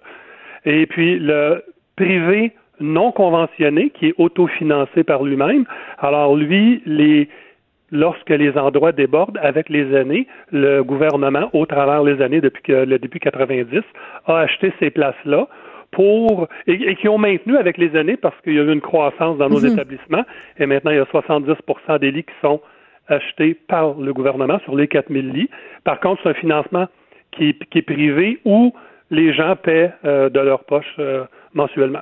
[0.65, 1.63] Et puis le
[1.95, 5.65] privé non conventionné, qui est autofinancé par lui-même.
[5.99, 7.29] Alors lui, les
[7.91, 12.85] lorsque les endroits débordent avec les années, le gouvernement, au travers les années depuis que,
[12.85, 13.81] le début 90,
[14.25, 15.47] a acheté ces places-là
[15.93, 19.37] pour et, qui ont maintenu avec les années parce qu'il y a eu une croissance
[19.37, 19.73] dans nos mhm.
[19.73, 20.25] établissements
[20.59, 22.61] et maintenant il y a 70% des lits qui sont
[23.07, 25.49] achetés par le gouvernement sur les 4000 lits.
[25.83, 26.87] Par contre, c'est un financement
[27.31, 28.73] qui, est privé où
[29.09, 32.01] les gens paient euh, de leur poche euh, mensuellement.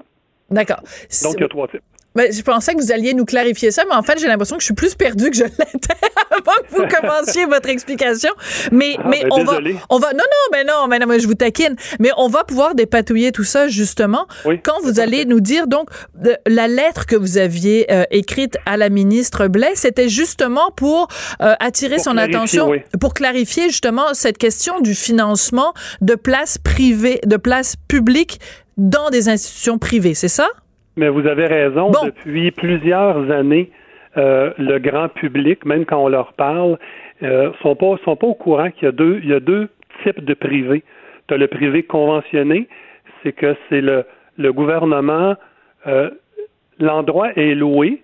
[0.50, 0.82] D'accord.
[1.24, 1.82] Donc, il y a trois types.
[2.14, 4.62] Ben, je pensais que vous alliez nous clarifier ça, mais en fait, j'ai l'impression que
[4.62, 5.96] je suis plus perdue que je l'étais
[6.32, 8.32] avant que vous commenciez votre explication.
[8.72, 11.20] Mais, ah, mais ben, on va, on va, non, non, mais non, mais non, mais
[11.20, 11.76] je vous taquine.
[12.00, 14.28] Mais on va pouvoir dépatouiller tout ça, justement,
[14.64, 15.90] quand vous allez nous dire, donc,
[16.46, 21.08] la lettre que vous aviez euh, écrite à la ministre Blais, c'était justement pour
[21.42, 27.38] euh, attirer son attention, pour clarifier justement cette question du financement de places privées, de
[27.38, 28.40] places publiques
[28.78, 30.48] dans des institutions privées, c'est ça?
[30.98, 31.92] Mais vous avez raison.
[32.04, 33.72] Depuis plusieurs années,
[34.18, 36.78] euh, le grand public, même quand on leur parle,
[37.24, 39.70] euh, sont pas sont pas au courant qu'il y a deux il y a deux
[40.04, 40.84] types de privés.
[41.28, 42.68] Tu as le privé conventionné,
[43.24, 44.04] c'est que c'est le
[44.38, 45.36] le gouvernement
[45.88, 46.10] euh,
[46.80, 48.02] l'endroit est loué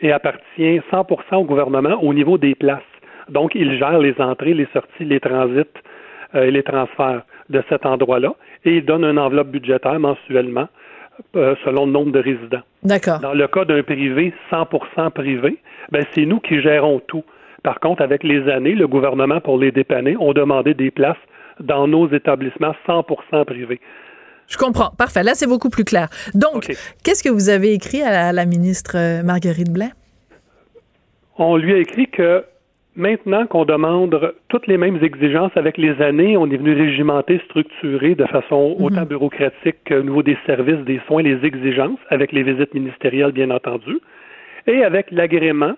[0.00, 2.82] et appartient 100% au gouvernement au niveau des places.
[3.28, 5.62] Donc, il gère les entrées, les sorties, les transits
[6.34, 10.68] et les transferts de cet endroit-là et il donne une enveloppe budgétaire mensuellement
[11.34, 12.62] selon le nombre de résidents.
[12.82, 13.20] D'accord.
[13.20, 15.58] Dans le cas d'un privé 100% privé,
[15.90, 17.24] ben c'est nous qui gérons tout.
[17.62, 21.16] Par contre, avec les années, le gouvernement, pour les dépanner, ont demandé des places
[21.60, 23.80] dans nos établissements 100% privés.
[24.46, 24.90] Je comprends.
[24.90, 25.22] Parfait.
[25.22, 26.08] Là, c'est beaucoup plus clair.
[26.34, 26.66] Donc,
[27.02, 29.90] qu'est-ce que vous avez écrit à la ministre euh, Marguerite Blais?
[31.38, 32.44] On lui a écrit que
[32.96, 38.14] Maintenant qu'on demande toutes les mêmes exigences avec les années, on est venu régimenter, structurer
[38.14, 38.84] de façon mhm.
[38.84, 43.50] autant bureaucratique qu'au niveau des services, des soins, les exigences, avec les visites ministérielles, bien
[43.50, 43.98] entendu,
[44.66, 45.74] et avec l'agrément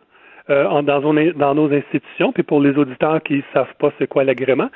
[0.49, 2.33] euh, dans, dans, nos institutions.
[2.33, 4.71] Puis pour les auditeurs qui ne savent pas c'est quoi l'agrément,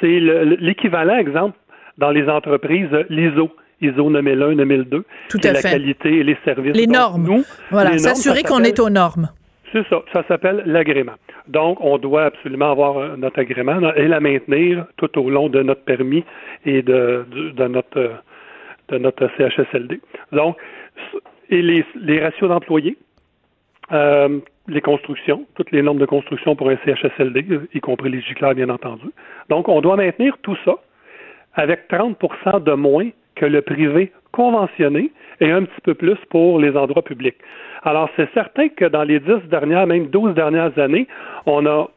[0.00, 1.58] c'est l'équivalent, exemple,
[1.98, 3.50] dans les entreprises, l'ISO.
[3.82, 5.04] ISO 9001, 9002.
[5.28, 6.74] Tout à la qualité et les services.
[6.74, 7.42] Les normes.
[7.70, 9.28] voilà, s'assurer qu'on est aux normes.
[9.72, 10.02] C'est ça.
[10.12, 11.14] Ça s'appelle l'agrément.
[11.48, 15.82] Donc, on doit absolument avoir notre agrément et la maintenir tout au long de notre
[15.82, 16.24] permis
[16.64, 17.24] et de,
[17.58, 18.12] notre
[18.90, 20.00] notre CHSLD.
[20.32, 20.56] Donc,
[21.48, 22.98] et les, les ratios d'employés,
[23.92, 28.54] euh, les constructions, toutes les normes de construction pour un CHSLD, y compris les gicleurs,
[28.54, 29.06] bien entendu.
[29.48, 30.74] Donc, on doit maintenir tout ça
[31.54, 36.76] avec 30% de moins que le privé conventionné et un petit peu plus pour les
[36.76, 37.36] endroits publics.
[37.84, 41.06] Alors, c'est certain que dans les dix dernières, même douze dernières années,
[41.46, 41.88] on a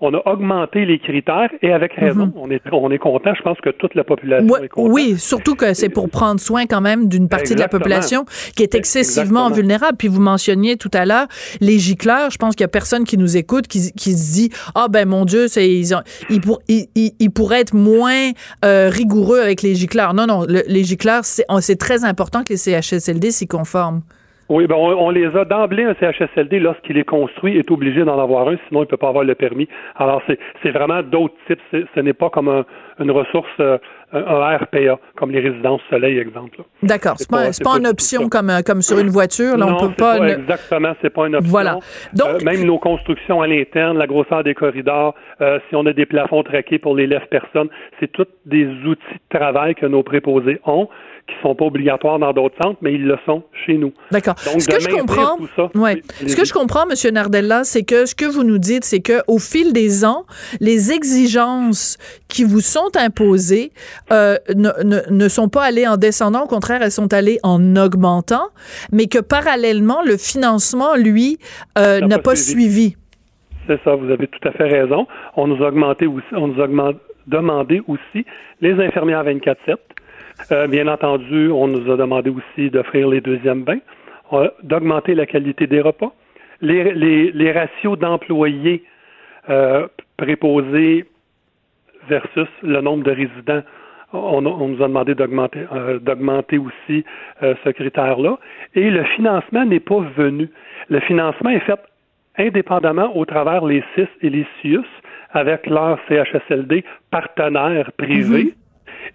[0.00, 2.26] on a augmenté les critères et avec raison.
[2.26, 2.32] Mhm.
[2.36, 3.34] On est on est content.
[3.34, 4.92] Je pense que toute la population est contente.
[4.92, 8.24] Oui, surtout que c'est pour prendre soin quand même d'une partie de la population
[8.56, 9.96] qui est excessivement vulnérable.
[9.98, 11.26] Puis vous mentionniez tout à l'heure
[11.60, 12.30] les gicleurs.
[12.30, 15.06] Je pense qu'il y a personne qui nous écoute qui, qui se dit ah ben
[15.08, 18.30] mon Dieu, c'est ils, ont, ils, pour, ils, ils, pourraient être moins
[18.64, 20.14] euh, rigoureux avec les gicleurs.
[20.14, 24.02] Non non, les gicleurs c'est très important que les CHSLD s'y conforment.
[24.50, 28.48] Oui, ben on, les a d'emblée, un CHSLD, lorsqu'il est construit, est obligé d'en avoir
[28.48, 29.68] un, sinon il ne peut pas avoir le permis.
[29.94, 30.22] Alors,
[30.64, 31.60] c'est vraiment d'autres types.
[31.70, 32.64] Ce n'est pas comme
[32.98, 33.78] une ressource, euh,
[34.12, 36.62] un, RPA, comme les résidences soleil, exemple.
[36.82, 37.14] D'accord.
[37.16, 39.56] C'est pas, pas, pas, une option comme, euh, comme sur une voiture.
[39.56, 40.18] Là, non, on peut pas.
[40.18, 41.50] pas Exactement, c'est pas une option.
[41.52, 41.78] Voilà.
[42.12, 46.06] Donc, euh, même nos constructions à l'interne, la grosseur des corridors, si on a des
[46.06, 47.68] plafonds traqués pour les lèvres personnes,
[48.00, 50.88] c'est tous des outils de travail que nos préposés ont
[51.30, 53.92] qui sont pas obligatoires dans d'autres centres, mais ils le sont chez nous.
[54.10, 54.38] D'accord.
[54.38, 55.38] Ce que je comprends,
[55.74, 56.02] ouais.
[56.26, 59.22] ce que je comprends, Monsieur Nardella, c'est que ce que vous nous dites, c'est que
[59.28, 60.24] au fil des ans,
[60.60, 63.72] les exigences qui vous sont imposées
[64.12, 67.76] euh, ne, ne, ne, sont pas allées en descendant, au contraire, elles sont allées en
[67.76, 68.48] augmentant,
[68.92, 71.38] mais que parallèlement, le financement, lui,
[71.78, 72.96] euh, n'a pas, suivi.
[73.66, 75.06] C'est ça, vous avez tout à fait raison.
[75.36, 76.66] On nous a augmenté aussi, on nous a
[77.26, 78.24] demandé aussi
[78.60, 79.76] les infirmières 24-7
[80.52, 83.80] euh, bien entendu, on nous a demandé aussi d'offrir les deuxièmes bains,
[84.62, 86.12] d'augmenter la qualité des repas
[86.60, 88.84] les, les, ratios d'employés
[89.48, 91.06] euh, préposés
[92.08, 93.62] versus le nombre de résidents.
[94.12, 97.04] On, nous a demandé d'augmenter, euh, d'augmenter aussi
[97.42, 98.38] euh, ce critère-là.
[98.74, 100.48] Et le financement n'est pas venu.
[100.88, 101.78] Le financement est fait
[102.36, 104.86] indépendamment au travers les CIS et les CIUS
[105.32, 108.54] avec leur CHSLD partenaires privés.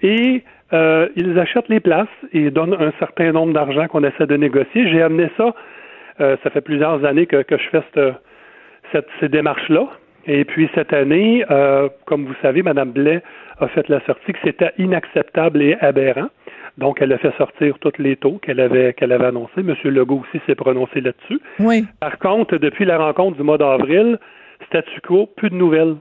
[0.02, 0.08] Mm-hmm.
[0.08, 4.36] Et euh, ils achètent les places et donnent un certain nombre d'argent qu'on essaie de
[4.36, 4.90] négocier.
[4.90, 5.54] J'ai amené ça,
[6.20, 7.84] euh, ça fait plusieurs années que, je fais
[8.92, 9.88] cette, ces démarches-là.
[10.28, 13.22] Et puis cette année, euh, comme vous savez, Mme Blais
[13.60, 16.30] a fait la sortie que c'était inacceptable et aberrant.
[16.78, 19.60] Donc, elle a fait sortir tous les taux qu'elle avait qu'elle avait annoncés.
[19.60, 19.76] M.
[19.86, 21.40] Legault aussi s'est prononcé là-dessus.
[21.60, 21.86] Oui.
[22.02, 24.18] Par contre, depuis la rencontre du mois d'avril,
[24.66, 25.96] statu quo, plus de nouvelles.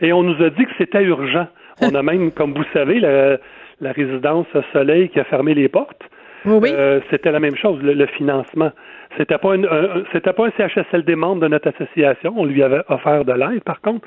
[0.00, 1.48] Et on nous a dit que c'était urgent.
[1.82, 3.38] On a même, comme vous savez, la,
[3.80, 6.02] la résidence Soleil qui a fermé les portes.
[6.44, 6.70] Oui.
[6.72, 8.72] Euh, c'était la même chose, le, financement.
[9.18, 9.62] C'était pas un,
[10.12, 12.32] c'était pas un CHSLD membre de notre association.
[12.36, 14.06] On lui avait offert de l'aide, par contre.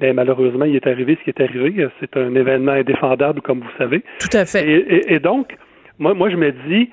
[0.00, 1.88] Mais malheureusement, il est arrivé ce qui est arrivé.
[2.00, 4.02] C'est un événement indéfendable, comme vous savez.
[4.18, 4.68] Tout à fait.
[4.68, 5.56] Et, et donc,
[5.98, 6.90] moi, moi, je me dis,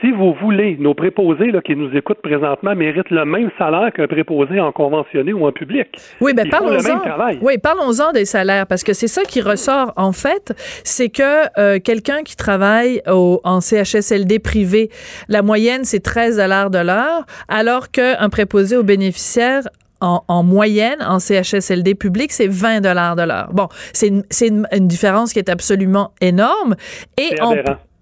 [0.00, 4.06] si vous voulez, nos préposés là, qui nous écoutent présentement méritent le même salaire qu'un
[4.06, 5.88] préposé en conventionné ou en public.
[6.20, 7.00] Oui, mais parlons-en.
[7.42, 10.52] Oui, parlons-en des salaires parce que c'est ça qui ressort en fait,
[10.84, 14.90] c'est que euh, quelqu'un qui travaille au, en CHSLD privé,
[15.28, 19.62] la moyenne c'est 13 dollars de l'heure, alors qu'un préposé aux bénéficiaires
[20.02, 23.50] en, moyenne, en CHSLD public, c'est 20 dollars de l'heure.
[23.52, 24.24] Bon, c'est une,
[24.72, 26.74] une, différence qui est absolument énorme.
[27.18, 27.54] Et en,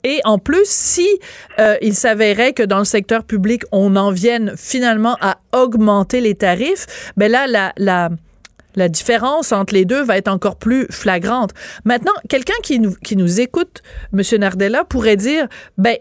[0.05, 1.09] et en plus, si
[1.59, 6.35] euh, il s'avérait que dans le secteur public, on en vienne finalement à augmenter les
[6.35, 8.11] tarifs, ben là, la, la,
[8.77, 11.53] la différence entre les deux va être encore plus flagrante.
[11.85, 13.83] Maintenant, quelqu'un qui nous, qui nous écoute,
[14.13, 14.23] M.
[14.39, 15.97] Nardella, pourrait dire, ben,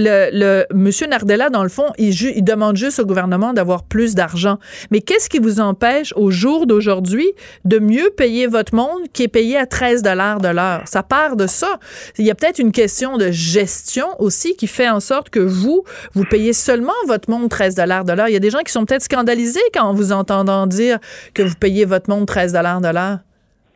[0.00, 4.14] le, le monsieur Nardella, dans le fond, il, il demande juste au gouvernement d'avoir plus
[4.14, 4.58] d'argent.
[4.90, 7.26] Mais qu'est-ce qui vous empêche au jour d'aujourd'hui
[7.64, 10.82] de mieux payer votre monde qui est payé à 13 dollars de l'heure?
[10.86, 11.78] Ça part de ça.
[12.18, 15.84] Il y a peut-être une question de gestion aussi qui fait en sorte que vous,
[16.14, 18.28] vous payez seulement votre monde 13 dollars de l'heure.
[18.28, 20.98] Il y a des gens qui sont peut-être scandalisés quand vous entendant dire
[21.34, 23.18] que vous payez votre monde 13 dollars de l'heure.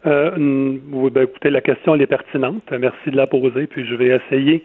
[0.06, 2.62] Euh, ben, écoutez, la question elle est pertinente.
[2.70, 4.64] Merci de la poser, puis je vais essayer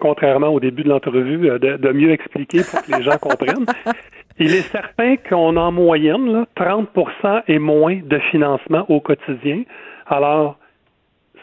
[0.00, 3.66] contrairement au début de l'entrevue, euh, de, mieux expliquer pour que les gens comprennent.
[4.38, 9.62] Il est certain qu'on a en moyenne là, 30% et moins de financement au quotidien.
[10.06, 10.58] Alors,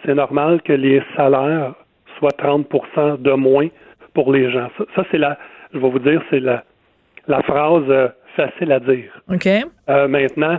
[0.03, 1.75] c'est normal que les salaires
[2.17, 3.67] soient 30% de moins
[4.13, 4.69] pour les gens.
[4.95, 5.37] Ça, c'est la,
[5.73, 6.63] je vais vous dire, c'est la,
[7.27, 9.11] la phrase euh, facile à dire.
[9.31, 9.47] OK.
[9.47, 10.57] Euh, maintenant,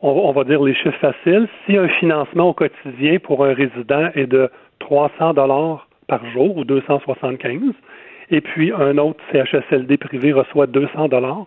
[0.00, 1.48] on, on, va dire les chiffres faciles.
[1.66, 6.64] Si un financement au quotidien pour un résident est de 300 dollars par jour ou
[6.64, 7.72] 275,
[8.32, 11.46] et puis un autre CHSLD privé reçoit 200 dollars.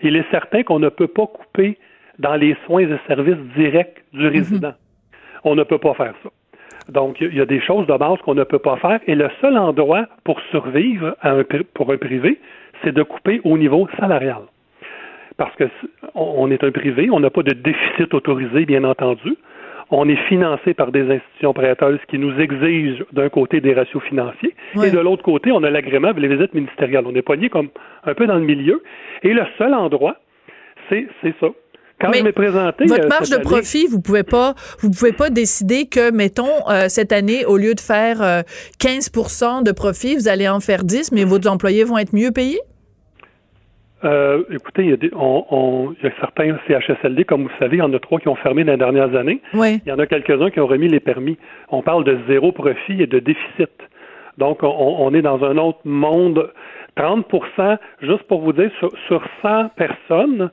[0.00, 1.76] Il est certain qu'on ne peut pas couper
[2.18, 4.32] dans les soins et services directs du mhm.
[4.32, 4.74] résident.
[5.44, 6.30] On ne peut pas faire ça.
[6.88, 8.98] Donc, il y a des choses de base qu'on ne peut pas faire.
[9.06, 11.14] Et le seul endroit pour survivre
[11.74, 12.40] pour un privé,
[12.82, 14.42] c'est de couper au niveau salarial.
[15.36, 15.64] Parce que
[16.14, 19.36] on est un privé, on n'a pas de déficit autorisé, bien entendu
[19.90, 24.54] on est financé par des institutions prêteuses qui nous exigent d'un côté des ratios financiers
[24.82, 27.04] et de l'autre côté, on a l'agrément les visites ministérielles.
[27.06, 27.68] On est poigné comme
[28.04, 28.82] un peu dans le milieu.
[29.22, 30.16] Et le seul endroit,
[30.90, 31.08] c'est
[31.40, 31.48] ça.
[32.00, 35.30] Quand je m'ai présenté, votre euh, marge de profit, vous pouvez pas, vous pouvez pas
[35.30, 38.44] décider que, mettons, euh, cette année, au lieu de faire
[38.78, 42.30] 15% euh, de profit, vous allez en faire 10, mais vos employés vont être mieux
[42.30, 42.60] payés?
[44.04, 47.78] Euh, écoutez, il y, a des, on, il y, a certains CHSLD, comme vous savez,
[47.78, 49.40] il y en a trois qui ont fermé dans les dernières années.
[49.54, 49.80] Oui.
[49.84, 51.36] Il y en a quelques-uns qui ont remis les permis.
[51.70, 53.70] On parle de zéro profit et de déficit.
[54.36, 56.50] Donc, on, on est dans un autre monde.
[56.96, 60.50] 30% juste pour vous dire, sur, sur 100 personnes,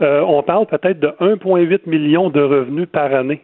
[0.00, 3.42] euh, on parle peut-être de 1,8 million de revenus par année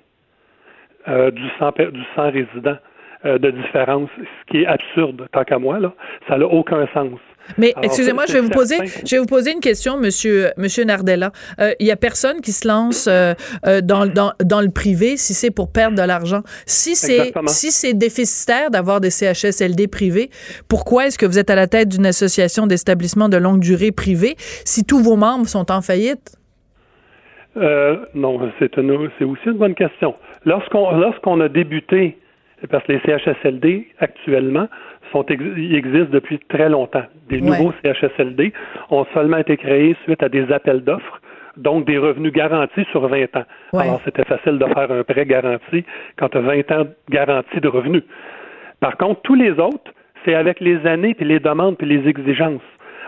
[1.09, 2.79] euh, du, 100, du 100 résidents
[3.25, 5.79] euh, de différence, ce qui est absurde, tant qu'à moi.
[5.79, 5.93] Là.
[6.29, 7.19] Ça n'a aucun sens.
[7.59, 11.33] Mais excusez-moi, je vais vous poser, je vais vous poser une question, Monsieur, Monsieur Nardella.
[11.61, 13.35] Euh, il y a personne qui se lance euh,
[13.67, 16.43] euh, dans, dans, dans, le privé si c'est pour perdre de l'argent.
[16.67, 20.31] Si c'est si c'est déficitaire d'avoir des CHSLD privés,
[20.69, 24.35] pourquoi est-ce que vous êtes à la tête d'une association d'établissements de longue durée privés
[24.65, 26.37] si tous vos membres sont en faillite?
[28.15, 30.15] non, c'est c'est aussi une bonne question.
[30.45, 32.17] Lorsqu'on lorsqu'on a débuté,
[32.71, 34.69] parce que les CHSLD actuellement
[35.13, 37.05] sont, ils existent depuis très longtemps.
[37.29, 38.53] Des nouveaux CHSLD
[38.91, 41.21] ont seulement été créés suite à des appels d'offres,
[41.57, 43.45] donc des revenus garantis sur 20 ans.
[43.73, 45.85] Alors, c'était facile de faire un prêt garanti
[46.17, 48.03] quand tu as 20 ans garantis de revenus.
[48.81, 49.93] Par contre, tous les autres,
[50.25, 52.63] c'est avec les années, puis les demandes, puis les exigences.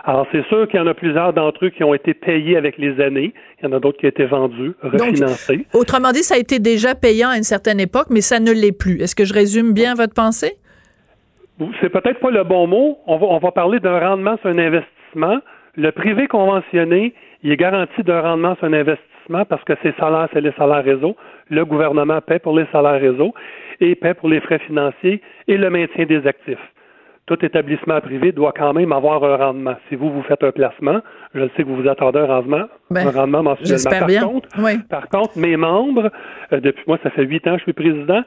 [0.05, 2.77] Alors, c'est sûr qu'il y en a plusieurs d'entre eux qui ont été payés avec
[2.77, 3.33] les années.
[3.59, 5.65] Il y en a d'autres qui ont été vendus, refinancés.
[5.73, 8.77] autrement dit, ça a été déjà payant à une certaine époque, mais ça ne l'est
[8.77, 9.01] plus.
[9.01, 10.57] Est-ce que je résume bien votre pensée?
[11.81, 12.97] C'est peut-être pas le bon mot.
[13.05, 15.39] On va, parler d'un rendement sur un investissement.
[15.75, 20.27] Le privé conventionné, il est garanti d'un rendement sur un investissement parce que ses salaires,
[20.33, 21.15] c'est les salaires réseau.
[21.49, 23.33] Le gouvernement paie pour les salaires réseau
[23.79, 26.72] et paie pour les frais financiers et le maintien des actifs
[27.25, 29.75] tout établissement privé doit quand même avoir un rendement.
[29.87, 30.99] Si vous, vous faites un placement,
[31.33, 33.89] je sais que vous vous attendez un rendement, ben, un rendement mensuellement.
[33.89, 34.23] Par, bien.
[34.23, 34.49] Contre,
[34.89, 36.11] par contre, mes membres,
[36.51, 38.23] euh, depuis moi, ça fait huit ans que je suis président,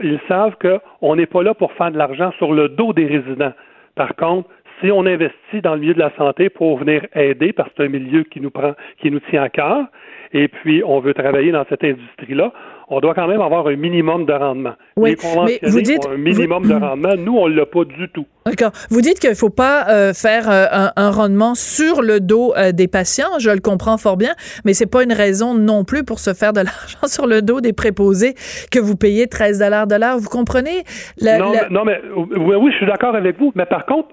[0.00, 3.52] ils savent qu'on n'est pas là pour faire de l'argent sur le dos des résidents.
[3.94, 4.48] Par contre,
[4.80, 7.84] si on investit dans le milieu de la santé pour venir aider, parce que c'est
[7.84, 9.84] un milieu qui nous prend, qui nous tient à cœur,
[10.32, 12.52] et puis on veut travailler dans cette industrie-là,
[12.90, 14.74] on doit quand même avoir un minimum de rendement.
[14.96, 15.16] Oui,
[15.46, 17.14] mais vous dites un minimum de rendement.
[17.16, 18.26] Nous, on l'a pas du tout.
[18.44, 18.72] D'accord.
[18.90, 22.72] Vous dites qu'il ne faut pas euh, faire euh, un, rendement sur le dos euh,
[22.72, 23.38] des patients.
[23.38, 24.34] Je le comprends fort bien,
[24.64, 27.60] mais c'est pas une raison non plus pour se faire de l'argent sur le dos
[27.60, 28.34] des préposés
[28.72, 30.18] que vous payez 13 dollars de l'heure.
[30.18, 30.82] Vous comprenez?
[31.22, 33.52] Non, non, mais oui, oui, je suis d'accord avec vous.
[33.54, 34.08] Mais par contre,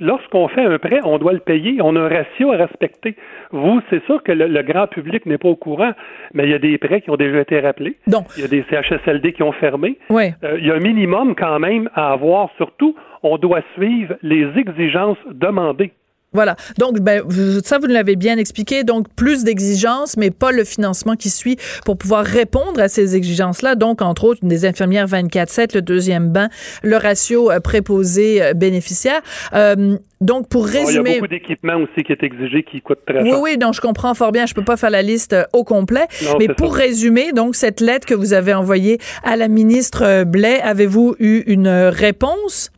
[0.00, 1.78] lorsqu'on fait un prêt, on doit le payer.
[1.82, 3.16] On a un ratio à respecter.
[3.50, 5.92] Vous, c'est sûr que le, grand public n'est pas au courant,
[6.34, 7.96] mais il y a des prêts qui ont déjà été rappelés.
[8.06, 9.98] Donc, il y a des CHSLD qui ont fermé.
[10.10, 10.32] Oui.
[10.44, 12.50] Euh, il y a un minimum quand même à avoir.
[12.56, 15.92] Surtout, on doit suivre les exigences demandées.
[16.32, 16.56] Voilà.
[16.78, 17.22] Donc, ben,
[17.64, 18.84] ça, vous l'avez bien expliqué.
[18.84, 23.74] Donc, plus d'exigences, mais pas le financement qui suit pour pouvoir répondre à ces exigences-là.
[23.74, 26.48] Donc, entre autres, des infirmières 24-7, le deuxième bain,
[26.82, 29.20] le ratio euh, préposé euh, bénéficiaire.
[29.54, 31.10] Euh, donc, pour résumer.
[31.10, 33.34] il y a beaucoup d'équipements aussi qui est exigé qui coûtent très cher.
[33.34, 34.46] Oui, oui, donc je comprends fort bien.
[34.46, 36.06] Je peux pas faire la liste au complet.
[36.38, 41.16] mais pour résumer, donc, cette lettre que vous avez envoyée à la ministre Blais, avez-vous
[41.18, 42.70] eu une réponse?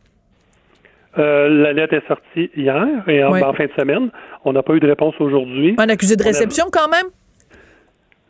[1.17, 4.09] Euh, la lettre est sortie hier et en, fin de semaine.
[4.43, 5.75] On n'a pas eu de réponse aujourd'hui.
[5.77, 7.07] Un accusé de réception quand même?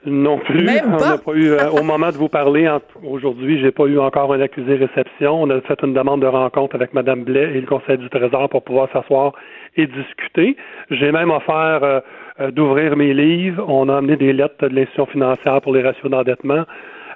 [0.06, 0.70] Non plus.
[0.86, 1.34] on n'a pas?
[1.34, 2.70] eu, euh, au moment de vous parler
[3.04, 5.42] aujourd'hui, j'ai pas eu encore un accusé de réception.
[5.42, 8.50] On a fait une demande de rencontre avec Mme Blais et le Conseil du Trésor
[8.50, 9.34] pour pouvoir s'asseoir
[9.76, 10.58] et discuter.
[10.92, 13.66] J'ai même offert euh, d'ouvrir mes livres.
[13.68, 16.66] On a amené des lettres de l'institution financière pour les ratios d'endettement.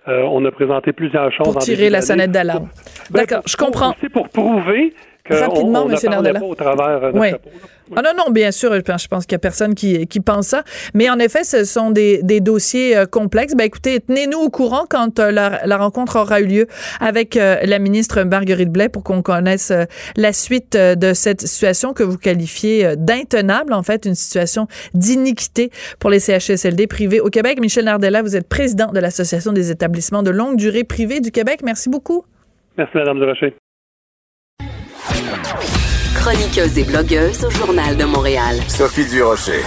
[0.08, 1.54] on a présenté plusieurs choses.
[1.54, 2.70] Pour tirer la sonnette d'alarme.
[3.12, 3.94] Ben, D'accord, je comprends.
[4.02, 4.96] C'est pour prouver
[5.30, 5.96] Rapidement, M.
[6.10, 6.44] Nardella.
[6.44, 7.34] au travers de oui.
[7.96, 10.64] Ah non, non, bien sûr, je pense qu'il y a personne qui, qui pense ça.
[10.94, 13.56] Mais en effet, ce sont des, des dossiers euh, complexes.
[13.56, 16.68] Ben écoutez, tenez-nous au courant quand euh, la, la, rencontre aura eu lieu
[17.00, 19.74] avec euh, la ministre Marguerite Blais pour qu'on connaisse
[20.16, 26.10] la suite de cette situation que vous qualifiez d'intenable, en fait, une situation d'iniquité pour
[26.10, 27.60] les CHSLD privés au Québec.
[27.60, 31.62] Michel Nardella, vous êtes président de l'Association des établissements de longue durée privés du Québec.
[31.64, 32.24] Merci beaucoup.
[32.78, 33.56] Merci, Mme Durocher.
[36.30, 38.60] Chroniqueuse et blogueuse au Journal de Montréal.
[38.68, 39.64] Sophie Durocher.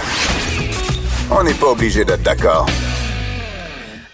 [1.29, 2.67] On n'est pas obligé d'être d'accord.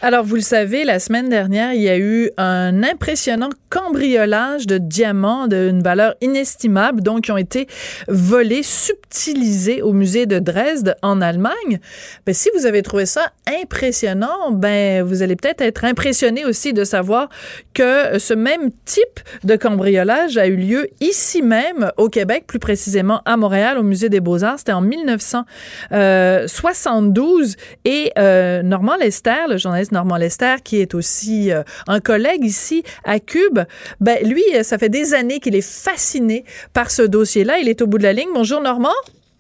[0.02, 4.78] Alors, vous le savez, la semaine dernière, il y a eu un impressionnant cambriolage de
[4.78, 7.68] diamants d'une valeur inestimable, donc qui ont été
[8.08, 11.80] volés, subtilisés au musée de Dresde en Allemagne.
[12.26, 16.84] Ben, si vous avez trouvé ça impressionnant, ben vous allez peut-être être impressionné aussi de
[16.84, 17.30] savoir
[17.74, 23.22] que ce même type de cambriolage a eu lieu ici même au Québec, plus précisément
[23.26, 24.60] à Montréal, au musée des Beaux-Arts.
[24.60, 27.56] C'était en 1972
[27.86, 32.84] et euh, Normand Lester, le journaliste Normand Lester, qui est aussi euh, un collègue ici
[33.04, 33.59] à Cube,
[34.00, 37.60] ben lui, ça fait des années qu'il est fasciné par ce dossier-là.
[37.60, 38.30] Il est au bout de la ligne.
[38.34, 38.90] Bonjour Normand.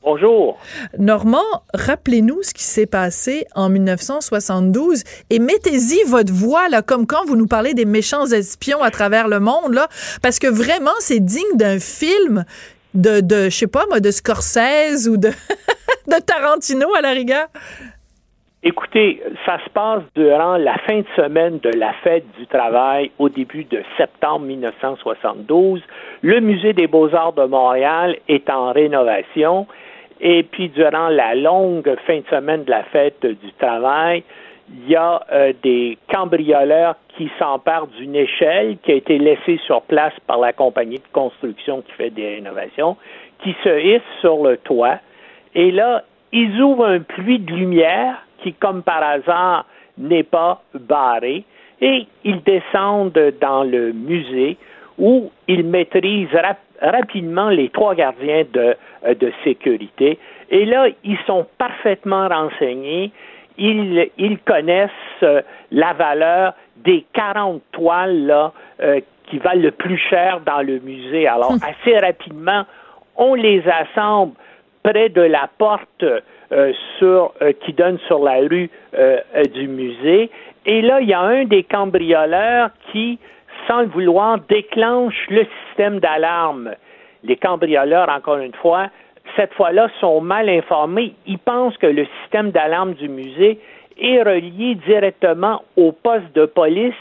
[0.02, 0.58] Bonjour.
[0.98, 1.44] Normand,
[1.74, 7.36] rappelez-nous ce qui s'est passé en 1972 et mettez-y votre voix là, comme quand vous
[7.36, 9.90] nous parlez des méchants espions à travers le monde là,
[10.22, 12.46] parce que vraiment c'est digne d'un film
[12.94, 15.32] de, de je sais pas moi, de Scorsese ou de,
[16.08, 17.48] de Tarantino à la rigueur.
[18.62, 23.30] Écoutez, ça se passe durant la fin de semaine de la fête du travail au
[23.30, 25.82] début de septembre 1972.
[26.24, 29.66] Le Musée des beaux-arts de Montréal est en rénovation
[30.20, 34.26] et puis durant la longue fin de semaine de la fête du travail,
[34.70, 39.84] il y a euh, des cambrioleurs qui s'emparent d'une échelle qui a été laissée sur
[39.84, 42.98] place par la compagnie de construction qui fait des rénovations,
[43.42, 44.98] qui se hisse sur le toit
[45.56, 46.04] et là,
[46.34, 49.66] ils ouvrent un puits de lumière qui, comme par hasard,
[49.98, 51.44] n'est pas barré,
[51.82, 54.58] et ils descendent dans le musée
[54.98, 56.28] où ils maîtrisent
[56.82, 58.76] rapidement les trois gardiens de,
[59.06, 60.20] euh, de, sécurité.
[60.50, 63.12] Et là, ils sont parfaitement renseignés.
[63.58, 64.90] Ils, ils connaissent
[65.24, 70.80] euh, la valeur des 40 toiles là, euh, qui valent le plus cher dans le
[70.80, 71.28] musée.
[71.28, 72.66] Alors, assez rapidement,
[73.16, 74.34] on les assemble
[74.84, 76.06] près de la porte
[76.98, 78.70] sur, qui donne sur la rue
[79.54, 80.30] du musée.
[80.66, 83.20] Et là, il y a un des cambrioleurs qui,
[83.68, 86.72] sans le vouloir, déclenche le système d'alarme.
[87.24, 88.88] Les cambrioleurs, encore une fois,
[89.36, 91.14] cette fois-là, sont mal informés.
[91.28, 93.60] Ils pensent que le système d'alarme du musée
[94.00, 96.94] est relié directement au poste de police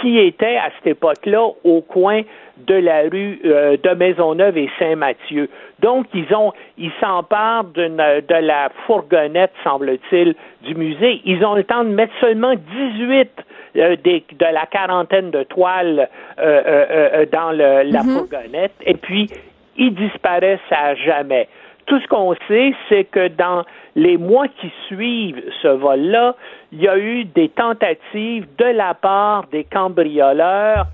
[0.00, 2.22] qui était à cette époque-là au coin
[2.58, 5.48] de la rue euh, de Maisonneuve et Saint-Mathieu.
[5.80, 11.20] Donc, ils ont, ils s'emparent de la fourgonnette, semble-t-il, du musée.
[11.24, 13.30] Ils ont le temps de mettre seulement 18
[13.76, 18.18] euh, de la quarantaine de toiles euh, dans la mm-hmm.
[18.18, 19.30] fourgonnette, et puis
[19.76, 21.48] ils disparaissent à jamais.
[21.86, 23.64] Tout ce qu'on sait, c'est que dans
[23.94, 26.34] les mois qui suivent ce vol-là,
[26.72, 30.86] il y a eu des tentatives de la part des cambrioleurs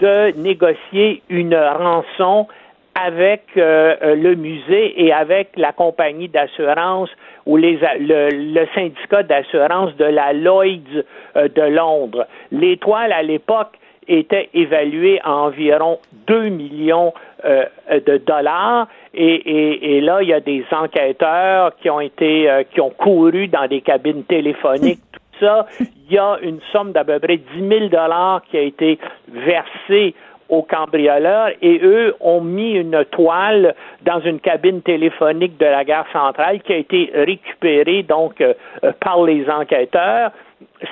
[0.00, 2.48] de négocier une rançon
[2.94, 7.08] avec euh, euh, le musée et avec la compagnie d'assurance
[7.46, 11.04] ou le, syndicat d'assurance de la Lloyds
[11.36, 12.26] euh, de Londres.
[12.50, 13.78] L'étoile, à l'époque,
[14.08, 17.14] était évaluée à environ 2 millions
[17.44, 18.88] de dollars.
[19.14, 23.80] Et, là il y a des enquêteurs qui ont été qui ont couru dans des
[23.80, 25.00] cabines téléphoniques
[25.40, 28.98] ça, il y a une somme d'à peu près 10 000 dollars qui a été
[29.28, 30.14] versée
[30.48, 36.06] aux cambrioleurs et eux ont mis une toile dans une cabine téléphonique de la gare
[36.12, 40.32] centrale qui a été récupérée donc euh, euh, par les enquêteurs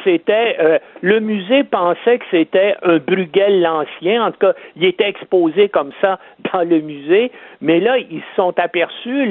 [0.04, 5.08] c'était euh, le musée pensait que c'était un Bruegel l'ancien, en tout cas, il était
[5.08, 6.18] exposé comme ça
[6.52, 9.26] dans le musée, mais là ils se sont aperçus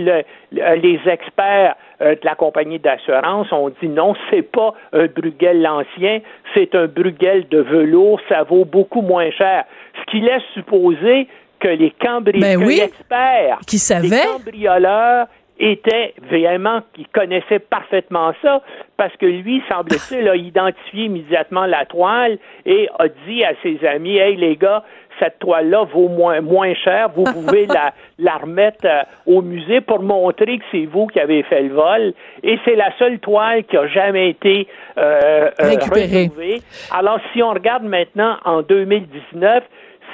[0.51, 6.21] les experts euh, de la compagnie d'assurance ont dit non, c'est pas un Bruegel l'ancien,
[6.53, 9.65] c'est un Bruegel de velours, ça vaut beaucoup moins cher.
[9.99, 11.27] Ce qui laisse supposer
[11.59, 15.27] que les cambrioleurs, ben experts, qui savaient, les cambrioleurs
[15.60, 18.62] était vraiment, il connaissait parfaitement ça,
[18.95, 24.18] parce que lui, semble-t-il, a identifié immédiatement la toile et a dit à ses amis,
[24.18, 24.84] hey les gars,
[25.20, 30.01] cette toile-là vaut moins, moins cher, vous pouvez la, la remettre euh, au musée pour
[30.01, 32.14] montrer que c'est vous qui avez fait le vol.
[32.43, 36.62] Et c'est la seule toile qui a jamais été euh, euh retrouvée.
[36.91, 39.64] Alors, si on regarde maintenant en 2019,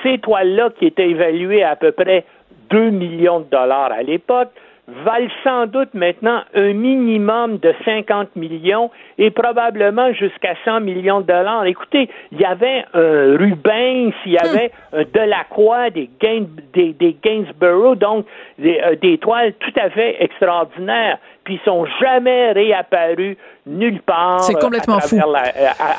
[0.04, 2.26] ces toiles-là qui étaient évaluées à peu près
[2.70, 4.50] 2 millions de dollars à l'époque,
[4.88, 11.28] valent sans doute maintenant un minimum de 50 millions et probablement jusqu'à 100 millions de
[11.28, 11.66] dollars.
[11.66, 14.46] Écoutez, il y avait un Rubens, il y hmm.
[14.46, 18.26] avait un Delacroix, des, des, des Gainsborough, donc
[18.60, 24.44] des, euh, des toiles tout à fait extraordinaires puis ils sont jamais réapparus nulle part
[24.44, 25.42] C'est complètement à travers, La,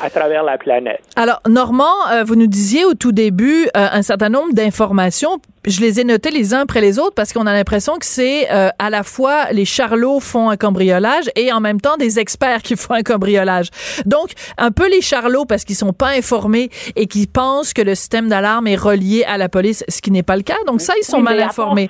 [0.03, 1.01] à, travers la planète.
[1.15, 5.39] Alors, Normand, euh, vous nous disiez au tout début euh, un certain nombre d'informations.
[5.65, 8.51] Je les ai notées les uns après les autres parce qu'on a l'impression que c'est
[8.51, 12.61] euh, à la fois les charlots font un cambriolage et en même temps des experts
[12.61, 13.69] qui font un cambriolage.
[14.05, 17.95] Donc, un peu les charlots parce qu'ils sont pas informés et qui pensent que le
[17.95, 20.57] système d'alarme est relié à la police, ce qui n'est pas le cas.
[20.67, 21.89] Donc ça, ils sont mal informés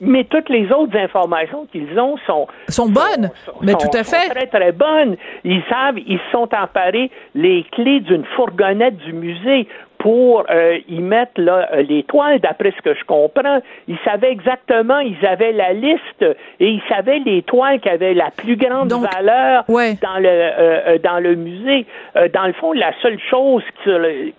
[0.00, 3.30] mais toutes les autres informations qu'ils ont sont sont bonnes,
[3.60, 4.28] mais tout à fait.
[4.30, 5.16] très très bonnes.
[5.44, 9.68] Ils savent, ils sont emparés les clés d'une fourgonnette du musée
[10.00, 13.60] pour euh, y mettre là, euh, les toiles, d'après ce que je comprends.
[13.86, 16.24] Ils savaient exactement, ils avaient la liste
[16.58, 21.20] et ils savaient les toiles qui avaient la plus grande valeur dans le euh, dans
[21.20, 21.84] le musée.
[22.32, 23.62] dans le fond, la seule chose,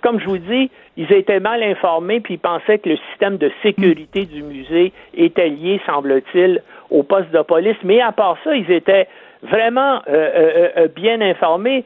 [0.02, 3.52] comme je vous dis, ils étaient mal informés puis ils pensaient que le système de
[3.62, 7.78] sécurité du musée était lié, semble-t-il, au poste de police.
[7.84, 9.08] Mais à part ça, ils étaient
[9.44, 10.02] vraiment
[10.96, 11.84] bien informés.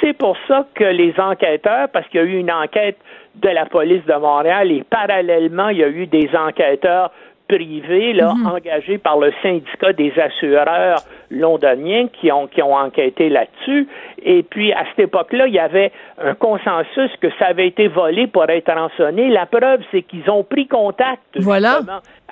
[0.00, 2.98] C'est pour ça que les enquêteurs, parce qu'il y a eu une enquête
[3.36, 7.10] de la police de Montréal et parallèlement, il y a eu des enquêteurs
[7.48, 8.46] privés là, mhm.
[8.46, 10.98] engagés par le syndicat des assureurs
[11.30, 13.88] londoniens qui ont, qui ont enquêté là-dessus.
[14.22, 18.26] Et puis, à cette époque-là, il y avait un consensus que ça avait été volé
[18.26, 19.28] pour être rançonné.
[19.28, 21.80] La preuve, c'est qu'ils ont pris contact voilà.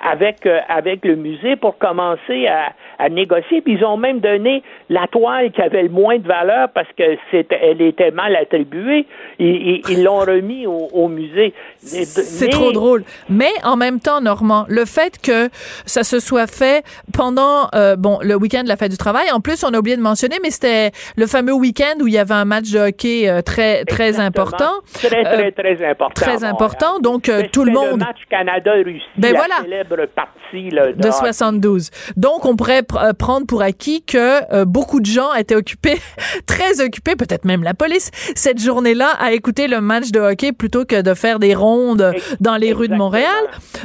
[0.01, 3.61] avec, euh, avec le musée pour commencer à, à négocier.
[3.61, 7.17] Puis ils ont même donné la toile qui avait le moins de valeur parce que
[7.31, 9.05] c'était, elle était mal attribuée.
[9.39, 11.53] Ils, ils, l'ont remis au, au musée.
[11.77, 13.03] C'est trop drôle.
[13.29, 15.49] Mais en même temps, Normand, le fait que
[15.85, 16.83] ça se soit fait
[17.13, 19.31] pendant euh, bon le week-end de la fête du travail.
[19.31, 22.17] En plus, on a oublié de mentionner, mais c'était le fameux week-end où il y
[22.17, 24.71] avait un match de hockey euh, très très important.
[24.93, 26.21] Très très très important.
[26.21, 26.99] Très important.
[26.99, 27.99] Donc tout le monde.
[27.99, 29.01] Le match Canada-Russie.
[29.17, 29.61] Ben voilà.
[29.61, 31.89] célèbre partie de, 72.
[32.17, 35.97] Donc, on pourrait euh, prendre pour acquis que euh, beaucoup de gens étaient occupés,
[36.45, 40.85] très occupés, peut-être même la police, cette journée-là à écouter le match de hockey plutôt
[40.85, 43.25] que de faire des rondes dans les rues de Montréal.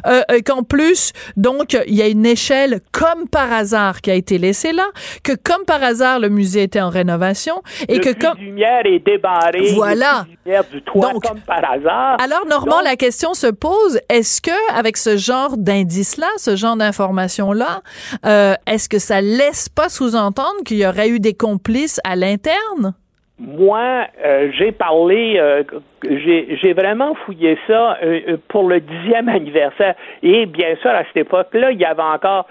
[0.06, 4.38] Euh, qu'en plus, donc, il y a une échelle comme par hasard qui a été
[4.38, 4.86] laissée là,
[5.22, 8.98] que comme par hasard, le musée était en rénovation et le que comme lumière est
[8.98, 9.72] débarré.
[9.74, 10.26] Voilà.
[10.70, 12.16] du toit Donc, comme par hasard.
[12.20, 17.82] Alors, Normand, la question se pose est-ce que avec ce genre d'indice-là, ce genre d'information-là,
[18.26, 22.94] euh, est-ce que ça laisse pas sous-entendre qu'il y aurait eu des complices à l'interne?
[23.40, 25.62] Moi, euh, j'ai parlé, euh,
[26.04, 29.94] j'ai vraiment fouillé ça euh, pour le dixième anniversaire.
[30.22, 32.46] Et bien sûr, à cette époque-là, il y avait encore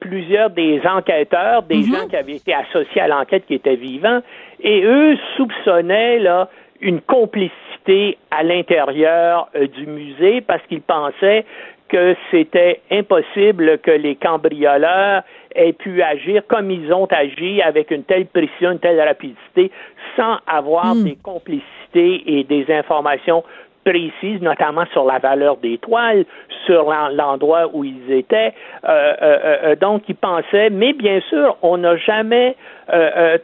[0.00, 1.94] plusieurs des enquêteurs, des mhm.
[1.94, 4.20] gens qui avaient été associés à l'enquête qui étaient vivants,
[4.60, 6.48] et eux soupçonnaient là
[6.80, 11.44] une complicité à l'intérieur du musée parce qu'ils pensaient
[11.88, 15.22] que c'était impossible que les cambrioleurs
[15.54, 19.70] aient pu agir comme ils ont agi avec une telle précision, une telle rapidité,
[20.16, 21.04] sans avoir hmm.
[21.04, 23.44] des complicités et des informations
[23.84, 26.24] précises, notamment sur la valeur des toiles,
[26.66, 28.54] sur l'endroit où ils étaient.
[28.84, 32.56] Euh, euh, euh, donc, ils pensaient, mais bien sûr, on n'a jamais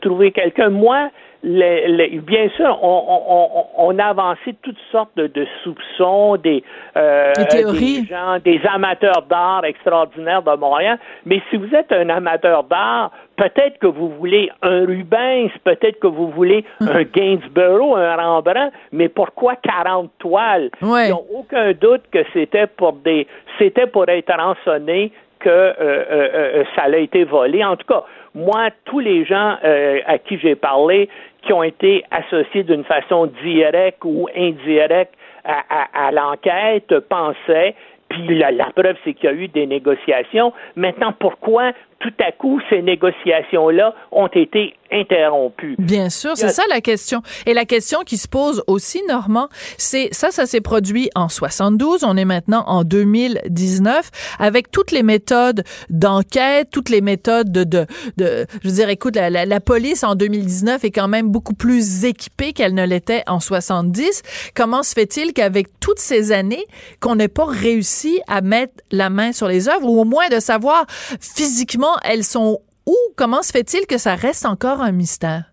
[0.00, 0.70] trouvé quelqu'un.
[0.70, 1.10] Moi,
[1.42, 6.62] bien sûr, on, a avancé toutes sortes de, soupçons, des,
[6.96, 10.98] euh, des gens, des amateurs d'art extraordinaires de Montréal.
[11.24, 13.10] Mais si vous êtes un amateur d'art,
[13.40, 16.88] peut-être que vous voulez un Rubens, peut-être que vous voulez hum.
[16.88, 20.70] un Gainsborough, un Rembrandt, mais pourquoi 40 toiles?
[20.82, 23.26] Ils n'ont aucun doute que c'était pour des,
[23.58, 27.64] c'était pour être rançonné que euh, euh, ça a été volé.
[27.64, 29.56] En tout cas, moi, tous les gens
[30.06, 31.08] à qui j'ai parlé,
[31.42, 35.14] qui ont été associés d'une façon directe ou indirecte
[35.44, 37.74] à, l'enquête pensaient
[38.10, 40.52] puis la, la preuve, c'est qu'il y a eu des négociations.
[40.74, 41.70] Maintenant, pourquoi
[42.00, 45.76] tout à coup, ces négociations-là ont été interrompues.
[45.78, 47.22] Bien sûr, c'est ça la question.
[47.46, 52.02] Et la question qui se pose aussi, Normand, c'est ça, ça s'est produit en 72.
[52.02, 57.86] On est maintenant en 2019 avec toutes les méthodes d'enquête, toutes les méthodes de, de,
[58.16, 61.54] de je veux dire, écoute, la, la, la, police en 2019 est quand même beaucoup
[61.54, 64.22] plus équipée qu'elle ne l'était en 70.
[64.56, 66.64] Comment se fait-il qu'avec toutes ces années,
[67.00, 70.40] qu'on n'ait pas réussi à mettre la main sur les œuvres ou au moins de
[70.40, 72.96] savoir physiquement elles sont où?
[73.16, 75.50] Comment se fait-il que ça reste encore un mystère?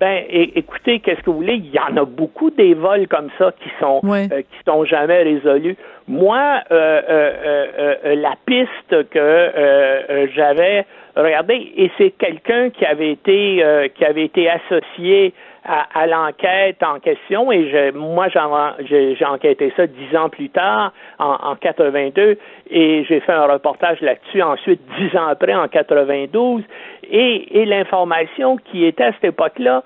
[0.00, 1.56] Ben, écoutez, qu'est-ce que vous voulez?
[1.56, 5.22] Il y en a beaucoup des vols comme ça qui sont euh, qui sont jamais
[5.24, 5.76] résolus.
[6.08, 14.04] Moi, euh, euh, la piste que j'avais regardée, et c'est quelqu'un qui avait été qui
[14.06, 15.34] avait été associé
[15.64, 17.52] à, l'enquête en question.
[17.52, 22.38] Et je, moi j'ai enquêté ça dix ans plus tard en, en 82
[22.70, 26.62] et j'ai fait un reportage là-dessus ensuite dix ans après en 92
[27.10, 29.82] et, et l'information qui était à cette époque-là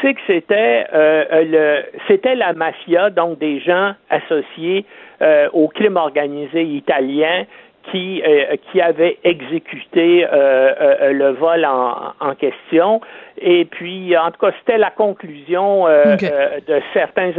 [0.00, 4.86] c'est que c'était euh, le c'était la mafia donc des gens associés
[5.20, 7.44] euh, au crime organisé italien
[7.90, 13.00] qui, euh, qui avait exécuté euh, euh, le vol en, en, question.
[13.38, 17.32] Et puis, en tout cas, c'était la conclusion de certains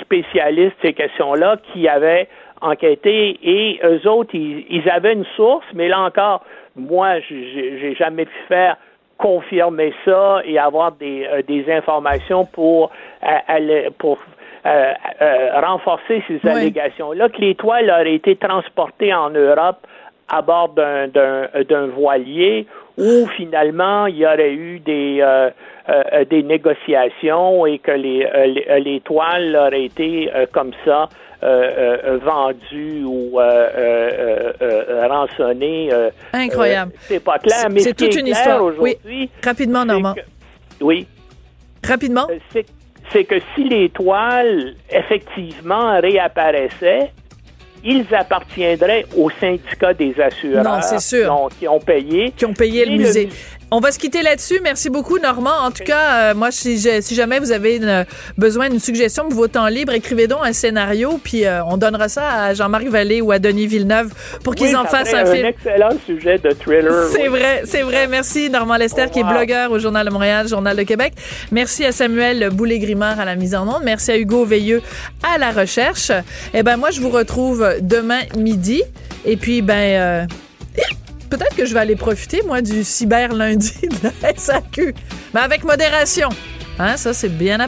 [0.00, 2.28] spécialistes ces questions-là qui avaient
[2.60, 6.44] enquêté et eux autres, ils, avaient une source, mais là encore,
[6.76, 8.76] moi, j'ai jamais pu faire
[9.18, 12.90] confirmer ça et avoir des, des informations pour,
[13.98, 14.18] pour
[14.66, 19.86] euh, euh, renforcer ces allégations-là, que les toiles auraient été transportées en Europe
[20.28, 25.50] à bord d'un voilier où finalement il y aurait eu des, euh,
[26.30, 28.26] des négociations et que les,
[28.80, 31.10] les, toiles auraient été comme ça
[31.42, 33.38] vendues ou
[35.10, 35.90] rançonnées.
[36.32, 36.92] Incroyable.
[37.00, 38.62] c'est pas clair, mais c'est toute une histoire.
[38.78, 38.96] Oui.
[39.44, 40.14] Rapidement, Normand.
[40.80, 41.06] oui.
[41.86, 42.64] Rapidement c'est
[43.24, 47.12] que si les toiles, effectivement, réapparaissaient,
[47.84, 50.64] ils appartiendraient au syndicat des assureurs.
[50.64, 51.48] Non, c'est sûr.
[51.58, 52.32] qui ont payé.
[52.36, 53.28] Qui ont payé le musée.
[53.70, 54.60] On va se quitter là-dessus.
[54.62, 55.58] Merci beaucoup, Normand.
[55.62, 58.06] En tout cas, euh, moi, si, si, jamais vous avez une,
[58.38, 62.08] besoin d'une suggestion de vos temps libres, écrivez donc un scénario, puis euh, on donnera
[62.08, 64.12] ça à Jean-Marie Vallée ou à Denis Villeneuve
[64.42, 65.46] pour qu'ils en fassent un, film.
[65.46, 67.08] un excellent sujet de thriller.
[67.12, 68.06] C'est vrai, c'est vrai.
[68.06, 71.14] Merci, Normand Lester, qui est blogueur au Journal de Montréal, Journal de Québec.
[71.50, 73.82] Merci à Samuel Boulay-Grimard à la mise en onde.
[73.84, 74.82] Merci à Hugo Veilleux
[75.22, 76.12] à la recherche.
[76.52, 78.82] Eh ben, moi, je vous retrouve demain midi.
[79.24, 79.74] Et puis, ben...
[79.74, 80.26] Euh,
[81.36, 84.94] peut-être que je vais aller profiter, moi, du cyber lundi de la SAQ.
[85.32, 86.28] Mais avec modération.
[86.78, 87.58] Hein, ça, c'est bien